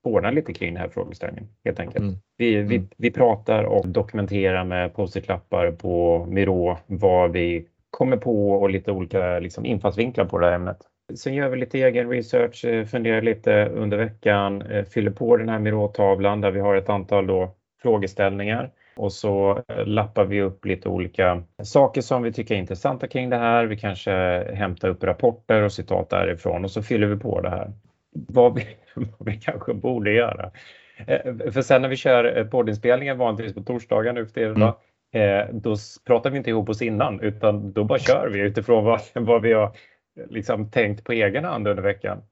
spånar 0.09 0.33
lite 0.33 0.53
kring 0.53 0.75
den 0.75 0.83
här 0.83 0.88
frågeställningen 0.88 1.49
helt 1.65 1.81
enkelt. 1.81 2.05
Mm. 2.05 2.15
Vi, 2.37 2.55
vi, 2.55 2.77
mm. 2.77 2.88
vi 2.97 3.11
pratar 3.11 3.65
och 3.65 3.88
dokumenterar 3.88 4.65
med 4.65 4.95
post-it-lappar 4.95 5.71
på 5.71 6.27
Miro 6.29 6.77
vad 6.87 7.33
vi 7.33 7.67
kommer 7.91 8.17
på 8.17 8.53
och 8.53 8.71
lite 8.71 8.93
olika 8.93 9.38
liksom, 9.38 9.67
infallsvinklar 9.67 10.25
på 10.25 10.38
det 10.38 10.47
här 10.47 10.53
ämnet. 10.53 10.77
Sen 11.17 11.35
gör 11.35 11.49
vi 11.49 11.57
lite 11.57 11.79
egen 11.79 12.11
research, 12.11 12.65
eh, 12.65 12.85
funderar 12.85 13.23
lite 13.23 13.65
under 13.67 13.97
veckan, 13.97 14.62
eh, 14.62 14.85
fyller 14.85 15.11
på 15.11 15.37
den 15.37 15.49
här 15.49 15.59
Miro-tavlan 15.59 16.41
där 16.41 16.50
vi 16.50 16.61
har 16.61 16.77
ett 16.77 16.88
antal 16.88 17.27
då 17.27 17.55
frågeställningar 17.83 18.71
och 18.97 19.12
så 19.12 19.62
eh, 19.69 19.87
lappar 19.87 20.25
vi 20.25 20.43
upp 20.43 20.65
lite 20.65 20.88
olika 20.88 21.43
saker 21.62 22.00
som 22.00 22.23
vi 22.23 22.33
tycker 22.33 22.55
är 22.55 22.59
intressanta 22.59 23.07
kring 23.07 23.31
det 23.31 23.37
här. 23.37 23.67
Vi 23.67 23.77
kanske 23.77 24.11
hämtar 24.55 24.88
upp 24.88 25.05
rapporter 25.05 25.62
och 25.62 25.73
citat 25.73 26.11
därifrån 26.11 26.65
och 26.65 26.71
så 26.71 26.83
fyller 26.83 27.07
vi 27.07 27.17
på 27.17 27.41
det 27.41 27.50
här. 27.50 27.73
Vad 28.12 28.55
vi, 28.55 28.67
vad 28.95 29.29
vi 29.29 29.41
kanske 29.41 29.75
borde 29.75 30.12
göra. 30.12 30.50
Eh, 31.07 31.35
för 31.53 31.62
sen 31.62 31.83
när 31.83 31.88
vi 31.88 31.97
kör 31.97 32.45
poddinspelningen 32.45 33.19
vanligtvis 33.19 33.55
på 33.55 33.62
torsdagar 33.62 34.12
nu 34.12 34.27
för 34.27 34.33
tiden, 34.33 34.73
mm. 35.12 35.61
då 35.61 35.77
pratar 36.07 36.31
vi 36.31 36.38
inte 36.38 36.50
ihop 36.50 36.69
oss 36.69 36.83
innan 36.83 37.21
utan 37.21 37.73
då 37.73 37.85
bara 37.85 37.99
kör 37.99 38.29
vi 38.33 38.41
utifrån 38.41 38.85
vad, 38.85 39.00
vad 39.15 39.43
vi 39.43 39.53
har 39.53 39.73
liksom 40.31 40.71
tänkt 40.71 41.05
på 41.05 41.12
egen 41.12 41.45
hand 41.45 41.69
under 41.69 41.83
veckan. 41.83 42.23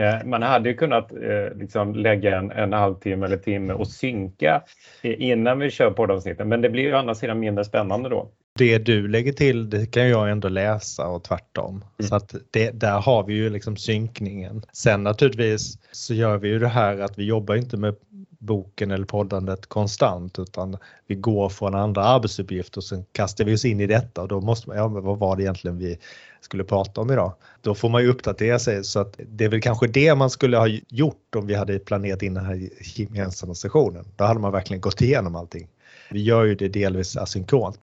Eh, 0.00 0.24
man 0.24 0.42
hade 0.42 0.68
ju 0.68 0.76
kunnat 0.76 1.12
eh, 1.12 1.54
liksom 1.54 1.94
lägga 1.94 2.38
en, 2.38 2.50
en 2.50 2.72
halvtimme 2.72 3.26
eller 3.26 3.36
timme 3.36 3.72
och 3.72 3.88
synka 3.88 4.62
innan 5.02 5.58
vi 5.58 5.70
kör 5.70 5.90
poddavsnitten, 5.90 6.48
men 6.48 6.60
det 6.60 6.70
blir 6.70 6.82
ju 6.82 6.94
å 6.94 6.96
andra 6.96 7.14
sidan 7.14 7.40
mindre 7.40 7.64
spännande 7.64 8.08
då. 8.08 8.30
Det 8.58 8.78
du 8.78 9.08
lägger 9.08 9.32
till 9.32 9.70
det 9.70 9.86
kan 9.86 10.08
jag 10.08 10.30
ändå 10.30 10.48
läsa 10.48 11.06
och 11.06 11.24
tvärtom. 11.24 11.84
Mm. 11.98 12.08
Så 12.08 12.14
att 12.14 12.34
det, 12.50 12.70
där 12.70 13.00
har 13.00 13.24
vi 13.24 13.34
ju 13.34 13.50
liksom 13.50 13.76
synkningen. 13.76 14.62
Sen 14.72 15.02
naturligtvis 15.02 15.78
så 15.92 16.14
gör 16.14 16.38
vi 16.38 16.48
ju 16.48 16.58
det 16.58 16.68
här 16.68 16.98
att 16.98 17.18
vi 17.18 17.24
jobbar 17.24 17.54
inte 17.54 17.76
med 17.76 17.94
boken 18.40 18.90
eller 18.90 19.04
poddandet 19.04 19.66
konstant 19.66 20.38
utan 20.38 20.76
vi 21.06 21.14
går 21.14 21.48
från 21.48 21.74
andra 21.74 22.04
arbetsuppgifter 22.04 22.78
och 22.78 22.84
sen 22.84 23.04
kastar 23.12 23.44
vi 23.44 23.54
oss 23.54 23.64
in 23.64 23.80
i 23.80 23.86
detta 23.86 24.22
och 24.22 24.28
då 24.28 24.40
måste 24.40 24.68
man, 24.68 24.76
ja 24.76 24.88
men 24.88 25.02
vad 25.02 25.18
var 25.18 25.36
det 25.36 25.42
egentligen 25.42 25.78
vi 25.78 25.98
skulle 26.40 26.64
prata 26.64 27.00
om 27.00 27.10
idag? 27.10 27.32
Då 27.60 27.74
får 27.74 27.88
man 27.88 28.02
ju 28.02 28.08
uppdatera 28.08 28.58
sig 28.58 28.84
så 28.84 29.00
att 29.00 29.20
det 29.28 29.44
är 29.44 29.48
väl 29.48 29.60
kanske 29.60 29.86
det 29.86 30.14
man 30.14 30.30
skulle 30.30 30.56
ha 30.56 30.68
gjort 30.88 31.34
om 31.36 31.46
vi 31.46 31.54
hade 31.54 31.78
planerat 31.78 32.22
in 32.22 32.34
den 32.34 32.44
här 32.44 32.68
gemensamma 32.82 33.54
sessionen. 33.54 34.04
Då 34.16 34.24
hade 34.24 34.40
man 34.40 34.52
verkligen 34.52 34.80
gått 34.80 35.00
igenom 35.00 35.36
allting. 35.36 35.68
Vi 36.10 36.22
gör 36.22 36.44
ju 36.44 36.54
det 36.54 36.68
delvis 36.68 37.16
asynkront. 37.16 37.78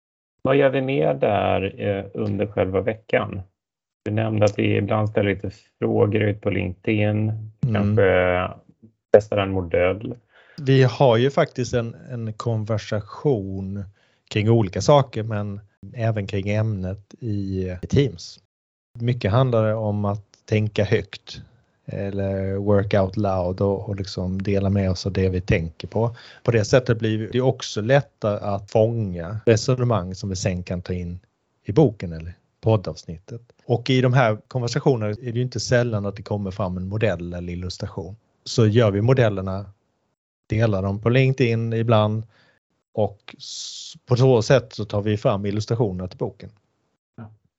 Vad 0.49 0.57
gör 0.57 0.71
vi 0.71 0.81
mer 0.83 1.15
där 1.15 1.81
eh, 1.81 2.05
under 2.15 2.47
själva 2.47 2.81
veckan? 2.81 3.43
Du 4.05 4.11
nämnde 4.11 4.45
att 4.45 4.59
vi 4.59 4.77
ibland 4.77 5.09
ställer 5.09 5.35
lite 5.35 5.51
frågor 5.79 6.23
ut 6.23 6.41
på 6.41 6.51
LinkedIn, 6.51 7.29
mm. 7.29 7.75
kanske 7.75 8.51
testar 9.13 9.39
en 9.39 9.51
modell. 9.51 10.15
Vi 10.59 10.83
har 10.83 11.17
ju 11.17 11.31
faktiskt 11.31 11.75
en, 11.75 11.97
en 12.11 12.33
konversation 12.33 13.85
kring 14.31 14.51
olika 14.51 14.81
saker 14.81 15.23
men 15.23 15.61
även 15.95 16.27
kring 16.27 16.49
ämnet 16.49 17.15
i 17.21 17.77
Teams. 17.89 18.41
Mycket 19.01 19.33
handlar 19.33 19.67
det 19.67 19.75
om 19.75 20.05
att 20.05 20.27
tänka 20.49 20.85
högt 20.85 21.43
eller 21.87 22.57
work 22.57 22.95
out 22.95 23.17
loud 23.17 23.61
och, 23.61 23.89
och 23.89 23.97
liksom 23.97 24.43
dela 24.43 24.71
med 24.71 24.91
oss 24.91 25.07
av 25.07 25.13
det 25.13 25.29
vi 25.29 25.41
tänker 25.41 25.89
på. 25.89 26.17
På 26.43 26.51
det 26.51 26.65
sättet 26.65 26.99
blir 26.99 27.29
det 27.33 27.41
också 27.41 27.81
lättare 27.81 28.39
att 28.39 28.71
fånga 28.71 29.41
resonemang 29.47 30.15
som 30.15 30.29
vi 30.29 30.37
sen 30.37 30.63
kan 30.63 30.83
ta 30.83 30.93
in 30.93 31.21
i 31.65 31.73
boken 31.73 32.13
eller 32.13 32.35
poddavsnittet. 32.61 33.43
Och 33.67 33.91
i 33.91 34.01
de 34.01 34.13
här 34.13 34.39
konversationerna 34.49 35.11
är 35.11 35.33
det 35.33 35.41
inte 35.41 35.61
sällan 35.61 36.07
att 36.07 36.17
det 36.17 36.23
kommer 36.23 36.51
fram 36.51 36.77
en 36.77 36.89
modell 36.89 37.33
eller 37.35 37.53
illustration. 37.53 38.17
Så 38.45 38.67
gör 38.67 38.91
vi 38.91 39.01
modellerna 39.01 39.67
delar 40.47 40.83
dem 40.83 41.01
på 41.01 41.09
LinkedIn 41.09 41.73
ibland 41.73 42.23
och 42.93 43.37
på 44.07 44.17
så 44.17 44.43
sätt 44.43 44.73
så 44.73 44.85
tar 44.85 45.03
vi 45.03 45.17
fram 45.17 45.47
illustrationer 45.47 46.07
till 46.07 46.19
boken. 46.19 46.51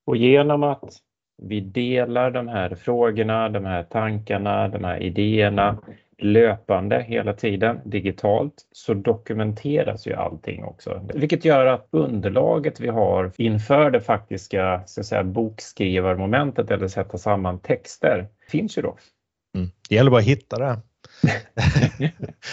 Och 0.06 0.18
genom 0.18 0.64
att 0.64 1.02
vi 1.42 1.60
delar 1.60 2.32
de 2.32 2.48
här 2.48 2.76
frågorna, 2.76 3.50
de 3.50 3.66
här 3.66 3.84
tankarna, 3.84 4.68
de 4.68 4.84
här 4.84 5.04
idéerna 5.04 5.78
löpande 6.18 7.04
hela 7.08 7.34
tiden 7.34 7.80
digitalt 7.86 8.54
så 8.72 8.94
dokumenteras 8.94 10.08
ju 10.08 10.14
allting 10.14 10.64
också. 10.64 11.02
Vilket 11.14 11.46
gör 11.46 11.66
att 11.66 11.88
underlaget 11.92 12.80
vi 12.80 12.88
har 12.88 13.32
inför 13.38 13.92
det 13.92 14.02
faktiska 14.02 14.84
så 14.86 15.02
att 15.02 15.06
säga, 15.06 15.24
bokskrivarmomentet 15.24 16.72
eller 16.72 16.88
sätta 16.88 17.18
samman 17.18 17.60
texter 17.60 18.28
finns 18.50 18.78
ju 18.78 18.82
då. 18.82 18.98
Mm. 19.56 19.70
Det 19.90 19.96
gäller 19.96 20.12
bara 20.12 20.20
att 20.20 20.28
hitta 20.28 20.60
det. 20.60 20.80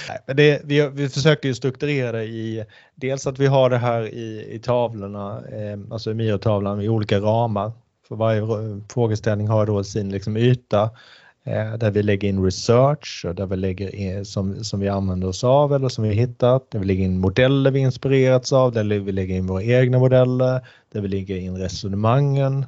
Nej, 0.09 0.19
men 0.27 0.37
det, 0.37 0.61
vi, 0.65 0.89
vi 0.89 1.09
försöker 1.09 1.49
ju 1.49 1.55
strukturera 1.55 2.13
det 2.13 2.25
i 2.25 2.65
dels 2.95 3.27
att 3.27 3.39
vi 3.39 3.47
har 3.47 3.71
det 3.71 3.79
här 3.79 4.03
i, 4.03 4.55
i 4.55 4.59
tavlorna, 4.59 5.43
eh, 5.53 5.79
alltså 5.91 6.11
i 6.11 6.15
Mio-tavlan 6.15 6.81
i 6.81 6.89
olika 6.89 7.19
ramar. 7.19 7.73
För 8.13 8.17
varje 8.17 8.43
frågeställning 8.89 9.49
har 9.49 9.67
då 9.67 9.85
sin 9.85 10.09
liksom 10.09 10.37
yta 10.37 10.91
eh, 11.45 11.75
där 11.75 11.91
vi 11.91 12.03
lägger 12.03 12.29
in 12.29 12.45
research 12.45 13.25
och 13.29 13.35
där 13.35 13.47
vi 13.47 13.57
lägger 13.57 13.95
in, 13.95 14.25
som, 14.25 14.65
som 14.65 14.81
vi 14.81 14.89
använder 14.89 15.29
oss 15.29 15.45
av 15.45 15.75
eller 15.75 15.89
som 15.89 16.05
vi 16.05 16.15
hittat. 16.15 16.71
Där 16.71 16.79
vi 16.79 16.85
lägger 16.85 17.05
in 17.05 17.19
modeller 17.19 17.71
vi 17.71 17.79
inspirerats 17.81 18.53
av, 18.53 18.73
där 18.73 18.85
vi 18.85 19.13
lägger 19.13 19.37
in 19.37 19.47
våra 19.47 19.63
egna 19.63 19.99
modeller, 19.99 20.67
där 20.93 21.01
vi 21.01 21.09
lägger 21.09 21.37
in 21.37 21.57
resonemangen. 21.57 22.67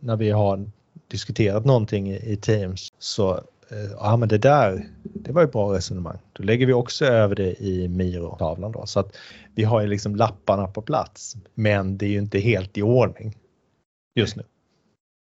När 0.00 0.16
vi 0.16 0.30
har 0.30 0.70
diskuterat 1.08 1.64
någonting 1.64 2.10
i, 2.10 2.36
Teams 2.36 2.92
så 2.98 3.34
eh, 3.70 3.90
ja 3.98 4.16
men 4.16 4.28
det 4.28 4.38
där, 4.38 4.88
det 5.02 5.32
var 5.32 5.44
ett 5.44 5.52
bra 5.52 5.74
resonemang. 5.74 6.18
Då 6.32 6.42
lägger 6.42 6.66
vi 6.66 6.72
också 6.72 7.04
över 7.04 7.34
det 7.34 7.62
i 7.62 7.88
Miro-tavlan 7.88 8.72
då. 8.72 8.86
Så 8.86 9.00
att 9.00 9.16
vi 9.54 9.64
har 9.64 9.80
ju 9.80 9.86
liksom 9.86 10.16
lapparna 10.16 10.66
på 10.66 10.82
plats. 10.82 11.36
Men 11.54 11.98
det 11.98 12.06
är 12.06 12.10
ju 12.10 12.18
inte 12.18 12.38
helt 12.38 12.78
i 12.78 12.82
ordning 12.82 13.34
just 14.14 14.36
nu. 14.36 14.42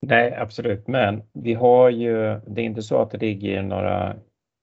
Nej, 0.01 0.35
absolut. 0.35 0.87
Men 0.87 1.23
vi 1.33 1.53
har 1.53 1.89
ju, 1.89 2.39
det 2.47 2.61
är 2.61 2.65
inte 2.65 2.81
så 2.81 3.01
att 3.01 3.11
det 3.11 3.17
ligger 3.17 3.63
några 3.63 4.15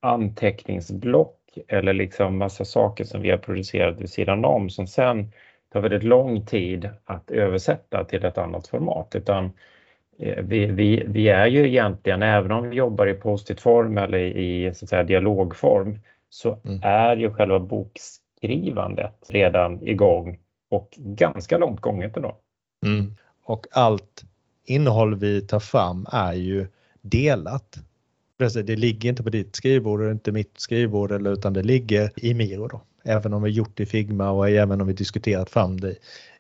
anteckningsblock 0.03 1.59
eller 1.69 1.93
liksom 1.93 2.39
massa 2.39 2.65
saker 2.65 3.05
som 3.05 3.23
vi 3.23 3.31
har 3.31 3.39
producerat 3.39 4.01
vid 4.01 4.11
sidan 4.11 4.45
om 4.45 4.71
som 4.71 4.87
sen 4.87 5.33
tar 5.73 5.81
väldigt 5.81 6.03
lång 6.03 6.47
tid 6.47 6.91
att 7.05 7.31
översätta 7.31 8.05
till 8.05 8.25
ett 8.25 8.39
annat 8.39 8.69
format. 8.69 9.15
Utan 9.15 9.51
eh, 10.19 10.45
vi, 10.45 10.67
vi, 10.67 11.05
vi 11.07 11.29
är 11.29 11.47
ju 11.47 11.69
egentligen, 11.69 12.23
även 12.23 12.53
om 12.53 12.69
vi 12.71 12.77
jobbar 12.77 13.07
i 13.07 13.15
post-it-form 13.15 13.99
eller 13.99 14.19
i 14.19 14.75
så 14.75 14.85
att 14.85 14.89
säga, 14.89 15.03
dialogform, 15.03 15.99
så 16.29 16.59
mm. 16.65 16.81
är 16.83 17.17
ju 17.17 17.31
själva 17.31 17.59
bokskrivandet 17.59 19.27
redan 19.29 19.89
igång 19.89 20.39
och 20.71 20.89
ganska 20.97 21.59
långt 21.59 21.81
gånget 21.81 22.17
ändå. 22.17 22.37
Mm. 22.87 23.17
Och 23.45 23.67
allt 23.73 24.25
innehåll 24.67 25.15
vi 25.15 25.41
tar 25.43 25.61
fram 25.61 26.07
är 26.13 26.33
ju 26.33 26.67
delat. 27.03 27.79
Det 28.39 28.77
ligger 28.77 29.09
inte 29.09 29.23
på 29.23 29.31
ditt 29.31 29.57
skrivbord 29.57 30.01
och 30.01 30.11
inte 30.11 30.33
mitt 30.33 30.61
skrivbord 30.61 31.13
eller 31.13 31.33
utan 31.33 31.53
det 31.53 31.63
ligger 31.63 32.13
i 32.17 32.35
Miro 32.35 32.69
då. 32.69 32.81
Även 33.05 33.33
om 33.33 33.43
vi 33.43 33.51
gjort 33.51 33.77
det 33.77 33.83
i 33.83 33.87
Figma 33.87 34.31
och 34.31 34.49
även 34.49 34.81
om 34.81 34.87
vi 34.87 34.93
diskuterat 34.93 35.51
fram 35.51 35.81
det 35.81 35.97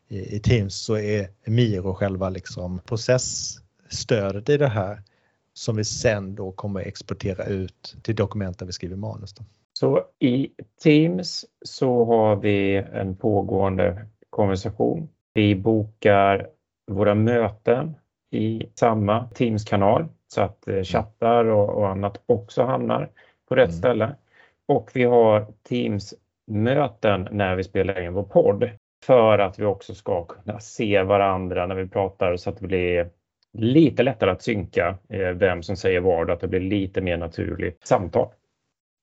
i, 0.08 0.38
Teams 0.38 0.74
så 0.84 0.96
är 0.96 1.28
Miro 1.44 1.94
själva 1.94 2.30
liksom 2.30 2.78
processstödet 2.78 4.48
i 4.48 4.56
det 4.56 4.68
här 4.68 5.02
som 5.52 5.76
vi 5.76 5.84
sen 5.84 6.34
då 6.34 6.52
kommer 6.52 6.80
exportera 6.80 7.44
ut 7.44 7.96
till 8.02 8.14
dokument 8.14 8.58
där 8.58 8.66
vi 8.66 8.72
skriver 8.72 8.96
manus. 8.96 9.34
Då. 9.34 9.44
Så 9.72 10.04
i 10.18 10.48
Teams 10.82 11.44
så 11.64 12.04
har 12.04 12.36
vi 12.36 12.76
en 12.76 13.16
pågående 13.16 14.06
konversation. 14.30 15.08
Vi 15.34 15.54
bokar 15.54 16.48
våra 16.86 17.14
möten 17.14 17.94
i 18.36 18.70
samma 18.74 19.28
Teams-kanal 19.34 20.06
så 20.28 20.40
att 20.40 20.68
eh, 20.68 20.82
chattar 20.82 21.44
och, 21.44 21.68
och, 21.68 21.88
annat 21.88 22.22
också 22.26 22.62
hamnar 22.62 23.10
på 23.48 23.54
rätt 23.54 23.68
mm. 23.68 23.78
ställe. 23.78 24.14
Och 24.68 24.90
vi 24.94 25.04
har 25.04 25.46
Teams-möten 25.68 27.28
när 27.30 27.56
vi 27.56 27.64
spelar 27.64 28.00
in 28.00 28.12
vår 28.12 28.22
podd 28.22 28.70
för 29.04 29.38
att 29.38 29.58
vi 29.58 29.64
också 29.64 29.94
ska 29.94 30.24
kunna 30.24 30.60
se 30.60 31.02
varandra 31.02 31.66
när 31.66 31.74
vi 31.74 31.88
pratar 31.88 32.36
så 32.36 32.50
att 32.50 32.60
det 32.60 32.66
blir 32.66 33.10
lite 33.52 34.02
lättare 34.02 34.30
att 34.30 34.42
synka 34.42 34.98
eh, 35.08 35.28
vem 35.28 35.62
som 35.62 35.76
säger 35.76 36.00
vad 36.00 36.28
och 36.28 36.34
att 36.34 36.40
det 36.40 36.48
blir 36.48 36.60
lite 36.60 37.00
mer 37.00 37.16
naturligt 37.16 37.86
samtal. 37.86 38.28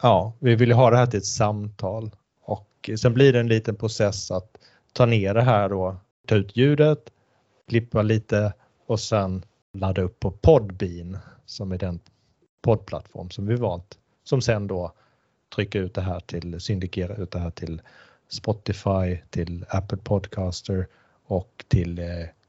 Ja, 0.03 0.33
vi 0.39 0.55
vill 0.55 0.71
ha 0.71 0.89
det 0.89 0.97
här 0.97 1.05
till 1.05 1.17
ett 1.17 1.25
samtal 1.25 2.11
och 2.41 2.89
sen 2.97 3.13
blir 3.13 3.33
det 3.33 3.39
en 3.39 3.47
liten 3.47 3.75
process 3.75 4.31
att 4.31 4.49
ta 4.93 5.05
ner 5.05 5.33
det 5.33 5.41
här 5.41 5.69
då, 5.69 5.95
ta 6.27 6.35
ut 6.35 6.57
ljudet, 6.57 6.99
klippa 7.69 8.01
lite 8.01 8.53
och 8.93 8.99
sen 8.99 9.45
ladda 9.73 10.01
upp 10.01 10.19
på 10.19 10.31
Podbean 10.31 11.17
som 11.45 11.71
är 11.71 11.77
den 11.77 11.99
poddplattform 12.61 13.29
som 13.29 13.47
vi 13.47 13.55
valt 13.55 13.97
som 14.23 14.41
sen 14.41 14.67
då 14.67 14.91
trycker 15.55 15.79
ut 15.79 15.93
det 15.93 16.01
här 16.01 16.19
till, 16.19 16.59
syndikerar 16.59 17.21
ut 17.21 17.31
det 17.31 17.39
här 17.39 17.49
till 17.49 17.81
Spotify, 18.27 19.17
till 19.29 19.65
Apple 19.69 19.97
Podcaster 19.97 20.87
och 21.25 21.65
till 21.67 21.99
eh, 21.99 22.05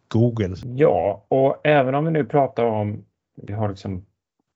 Google. 0.08 0.56
Ja, 0.76 1.24
och 1.28 1.66
även 1.66 1.94
om 1.94 2.04
vi 2.04 2.10
nu 2.10 2.24
pratar 2.24 2.64
om, 2.64 3.04
vi 3.36 3.52
har 3.52 3.68
liksom 3.68 4.06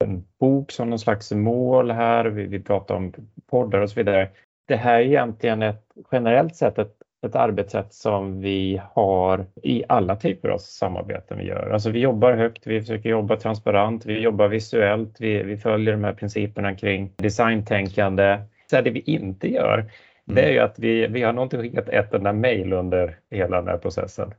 en 0.04 0.25
bok 0.40 0.73
som 0.73 0.90
någon 0.90 0.99
slags 0.99 1.33
mål 1.33 1.90
här, 1.90 2.25
vi, 2.25 2.47
vi 2.47 2.61
pratar 2.61 2.95
om 2.95 3.12
poddar 3.47 3.80
och 3.80 3.90
så 3.90 3.95
vidare. 3.95 4.30
Det 4.66 4.76
här 4.76 5.00
är 5.00 5.04
egentligen 5.04 5.62
ett 5.62 5.85
generellt 6.12 6.57
sett 6.57 6.78
ett 6.78 6.97
ett 7.26 7.34
arbetssätt 7.34 7.94
som 7.94 8.40
vi 8.40 8.82
har 8.92 9.46
i 9.62 9.84
alla 9.88 10.16
typer 10.16 10.48
av 10.48 10.58
samarbeten 10.58 11.38
vi 11.38 11.44
gör. 11.44 11.70
Alltså 11.70 11.90
vi 11.90 11.98
jobbar 11.98 12.32
högt, 12.32 12.66
vi 12.66 12.80
försöker 12.80 13.08
jobba 13.08 13.37
transparent, 13.37 14.06
vi 14.06 14.20
jobbar 14.20 14.48
visuellt, 14.48 15.16
vi, 15.20 15.42
vi 15.42 15.56
följer 15.56 15.92
de 15.92 16.04
här 16.04 16.12
principerna 16.12 16.75
kring 16.75 17.12
designtänkande. 17.16 18.42
Så 18.70 18.80
det 18.80 18.90
vi 18.90 19.00
inte 19.00 19.48
gör, 19.48 19.78
mm. 19.78 19.90
det 20.25 20.42
är 20.42 20.52
ju 20.52 20.58
att 20.58 20.78
vi, 20.78 21.06
vi 21.06 21.22
har 21.22 21.32
någonting 21.32 21.60
skickat 21.60 21.88
ett 21.88 22.14
enda 22.14 22.32
mejl 22.32 22.72
under 22.72 23.18
hela 23.30 23.56
den 23.56 23.68
här 23.68 23.78
processen. 23.78 24.34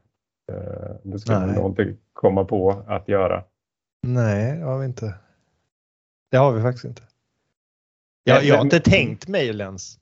Eh, 0.52 0.96
det 1.04 1.20
skulle 1.20 1.46
Nej. 1.46 1.56
någonting 1.56 1.98
komma 2.14 2.46
på 2.46 2.84
att 2.88 3.08
göra. 3.08 3.44
Nej, 4.08 4.58
det 4.58 4.64
har 4.64 4.80
vi 4.80 4.86
inte. 4.86 5.14
Det 6.32 6.38
har 6.38 6.52
vi 6.52 6.62
faktiskt 6.62 6.86
inte. 6.86 7.02
Jag, 8.24 8.44
jag 8.44 8.56
har 8.56 8.64
inte 8.64 8.80
tänkt 8.80 9.28
mejl 9.28 9.62
ens. 9.62 10.00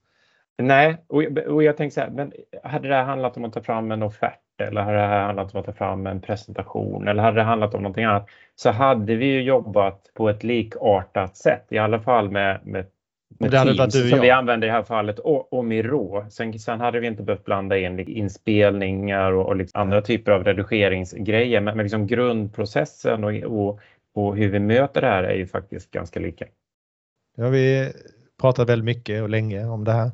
Nej, 0.57 0.97
och, 1.07 1.23
och 1.47 1.63
jag 1.63 1.77
tänkte 1.77 1.93
så 1.93 2.01
här, 2.01 2.09
men 2.09 2.33
hade 2.63 2.87
det 2.87 2.95
här 2.95 3.03
handlat 3.03 3.37
om 3.37 3.45
att 3.45 3.53
ta 3.53 3.61
fram 3.61 3.91
en 3.91 4.03
offert 4.03 4.39
eller 4.61 4.81
hade 4.81 4.97
det 4.97 5.07
här 5.07 5.25
handlat 5.25 5.53
om 5.53 5.59
att 5.59 5.65
ta 5.65 5.73
fram 5.73 6.07
en 6.07 6.21
presentation 6.21 7.07
eller 7.07 7.23
hade 7.23 7.37
det 7.37 7.43
handlat 7.43 7.73
om 7.73 7.81
någonting 7.81 8.03
annat 8.03 8.27
så 8.55 8.71
hade 8.71 9.15
vi 9.15 9.25
ju 9.25 9.41
jobbat 9.41 10.11
på 10.13 10.29
ett 10.29 10.43
likartat 10.43 11.37
sätt, 11.37 11.65
i 11.69 11.77
alla 11.77 11.99
fall 11.99 12.31
med, 12.31 12.59
med, 12.63 12.85
med 13.39 13.51
Teams 13.51 13.93
du, 13.93 14.09
som 14.09 14.19
vi 14.19 14.29
använder 14.29 14.67
i 14.67 14.69
det 14.69 14.75
här 14.75 14.83
fallet 14.83 15.19
och, 15.19 15.53
och 15.53 15.65
Miro. 15.65 16.25
Sen, 16.29 16.59
sen 16.59 16.79
hade 16.79 16.99
vi 16.99 17.07
inte 17.07 17.23
behövt 17.23 17.45
blanda 17.45 17.77
in 17.77 17.99
inspelningar 17.99 19.31
och, 19.31 19.45
och 19.45 19.55
liksom 19.55 19.81
andra 19.81 20.01
typer 20.01 20.31
av 20.31 20.43
redigeringsgrejer, 20.43 21.61
men, 21.61 21.77
men 21.77 21.83
liksom 21.83 22.07
grundprocessen 22.07 23.23
och, 23.23 23.33
och, 23.33 23.79
och 24.13 24.37
hur 24.37 24.49
vi 24.49 24.59
möter 24.59 25.01
det 25.01 25.07
här 25.07 25.23
är 25.23 25.35
ju 25.35 25.47
faktiskt 25.47 25.91
ganska 25.91 26.19
lika. 26.19 26.45
Ja, 27.35 27.49
vi 27.49 27.91
pratat 28.41 28.69
väldigt 28.69 28.85
mycket 28.85 29.21
och 29.21 29.29
länge 29.29 29.65
om 29.65 29.83
det 29.83 29.91
här. 29.91 30.11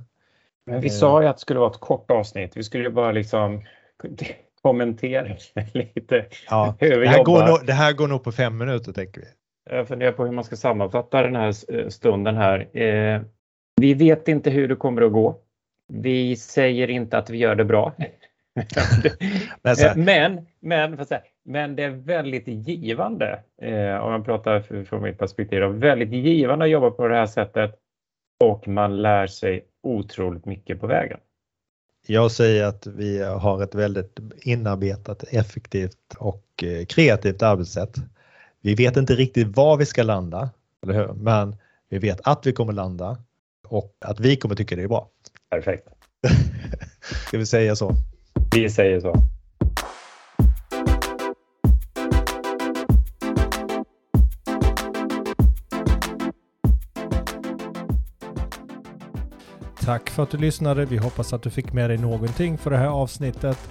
Men 0.66 0.82
vi 0.82 0.90
sa 0.90 1.22
ju 1.22 1.28
att 1.28 1.36
det 1.36 1.42
skulle 1.42 1.60
vara 1.60 1.72
ett 1.72 1.80
kort 1.80 2.12
avsnitt. 2.12 2.58
Vi 2.58 2.64
skulle 2.64 2.84
ju 2.84 2.90
bara 2.90 3.12
liksom 3.12 3.62
kommentera 4.62 5.36
lite 5.74 6.26
ja, 6.50 6.76
hur 6.80 7.00
vi 7.00 7.06
det 7.06 7.08
här 7.08 7.18
jobbar. 7.18 7.40
Går 7.40 7.48
nog, 7.48 7.66
det 7.66 7.74
här 7.74 7.94
går 7.94 8.08
nog 8.08 8.24
på 8.24 8.32
fem 8.32 8.58
minuter 8.58 8.92
tänker 8.92 9.22
vi. 9.22 9.28
Jag 9.70 9.88
funderar 9.88 10.12
på 10.12 10.26
hur 10.26 10.32
man 10.32 10.44
ska 10.44 10.56
sammanfatta 10.56 11.22
den 11.22 11.36
här 11.36 11.74
eh, 11.74 11.88
stunden 11.88 12.38
här. 12.38 12.78
Eh, 12.78 13.22
vi 13.82 13.94
vet 13.94 14.28
inte 14.28 14.50
hur 14.50 14.68
det 14.68 14.76
kommer 14.76 15.02
att 15.02 15.12
gå. 15.12 15.40
Vi 15.94 16.36
säger 16.36 16.90
inte 16.90 17.18
att 17.18 17.30
vi 17.30 17.38
gör 17.38 17.56
det 17.56 17.66
bra. 17.66 17.94
men, 19.96 20.48
men, 20.60 21.00
men 21.46 21.76
det 21.76 21.84
är 21.84 21.90
väldigt 21.90 22.48
givande, 22.48 23.40
eh, 23.62 23.96
om 23.96 24.12
man 24.12 24.24
pratar 24.24 24.84
från 24.84 25.04
mitt 25.04 25.18
perspektiv, 25.18 25.64
väldigt 25.64 26.12
givande 26.12 26.66
att 26.66 26.72
jobba 26.72 26.92
på 26.92 27.08
det 27.08 27.16
här 27.16 27.26
sättet 27.26 27.80
och 28.44 28.68
man 28.68 29.02
lär 29.02 29.28
sig 29.28 29.66
otroligt 29.84 30.46
mycket 30.46 30.82
på 30.82 30.88
vägen. 30.88 31.20
Jag 32.08 32.32
säger 32.32 32.66
att 32.66 32.88
vi 32.88 33.24
har 33.24 33.64
ett 33.64 33.76
väldigt 33.76 34.20
inarbetat, 34.42 35.24
effektivt 35.24 36.16
och 36.18 36.64
eh, 36.64 36.86
kreativt 36.86 37.42
arbetssätt. 37.42 37.96
Vi 38.62 38.76
vet 38.76 38.98
inte 38.98 39.16
riktigt 39.16 39.48
var 39.48 39.78
vi 39.78 39.86
ska 39.86 40.04
landa, 40.04 40.50
eller 40.84 40.94
hur? 40.94 41.14
men 41.14 41.56
vi 41.90 41.98
vet 41.98 42.20
att 42.24 42.48
vi 42.48 42.54
kommer 42.54 42.74
landa 42.74 43.18
och 43.68 43.96
att 44.00 44.20
vi 44.20 44.36
kommer 44.36 44.56
tycka 44.56 44.76
det 44.76 44.84
är 44.84 44.88
bra. 44.88 45.10
Perfekt. 45.50 45.88
Ska 47.28 47.38
vi 47.38 47.46
säga 47.46 47.76
så? 47.76 47.92
Vi 48.56 48.70
säger 48.70 49.00
så. 49.00 49.16
Tack 59.86 60.10
för 60.10 60.24
att 60.24 60.30
du 60.30 60.38
lyssnade. 60.38 60.86
Vi 60.86 60.98
hoppas 60.98 61.34
att 61.34 61.44
du 61.44 61.50
fick 61.50 61.74
med 61.74 61.90
dig 61.90 61.98
någonting 61.98 62.58
för 62.58 62.72
det 62.72 62.78
här 62.78 62.88
avsnittet. 62.88 63.70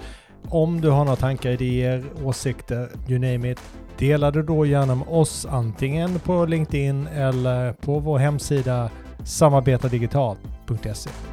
Om 0.49 0.81
du 0.81 0.89
har 0.89 1.05
några 1.05 1.15
tankar, 1.15 1.49
idéer, 1.49 2.03
åsikter, 2.23 2.89
you 3.07 3.19
name 3.19 3.51
it. 3.51 3.59
Dela 3.97 4.31
det 4.31 4.43
då 4.43 4.65
gärna 4.65 4.95
med 4.95 5.07
oss 5.07 5.45
antingen 5.45 6.19
på 6.19 6.45
LinkedIn 6.45 7.07
eller 7.07 7.73
på 7.73 7.99
vår 7.99 8.17
hemsida 8.17 8.89
samarbetadigitalt.se 9.23 11.32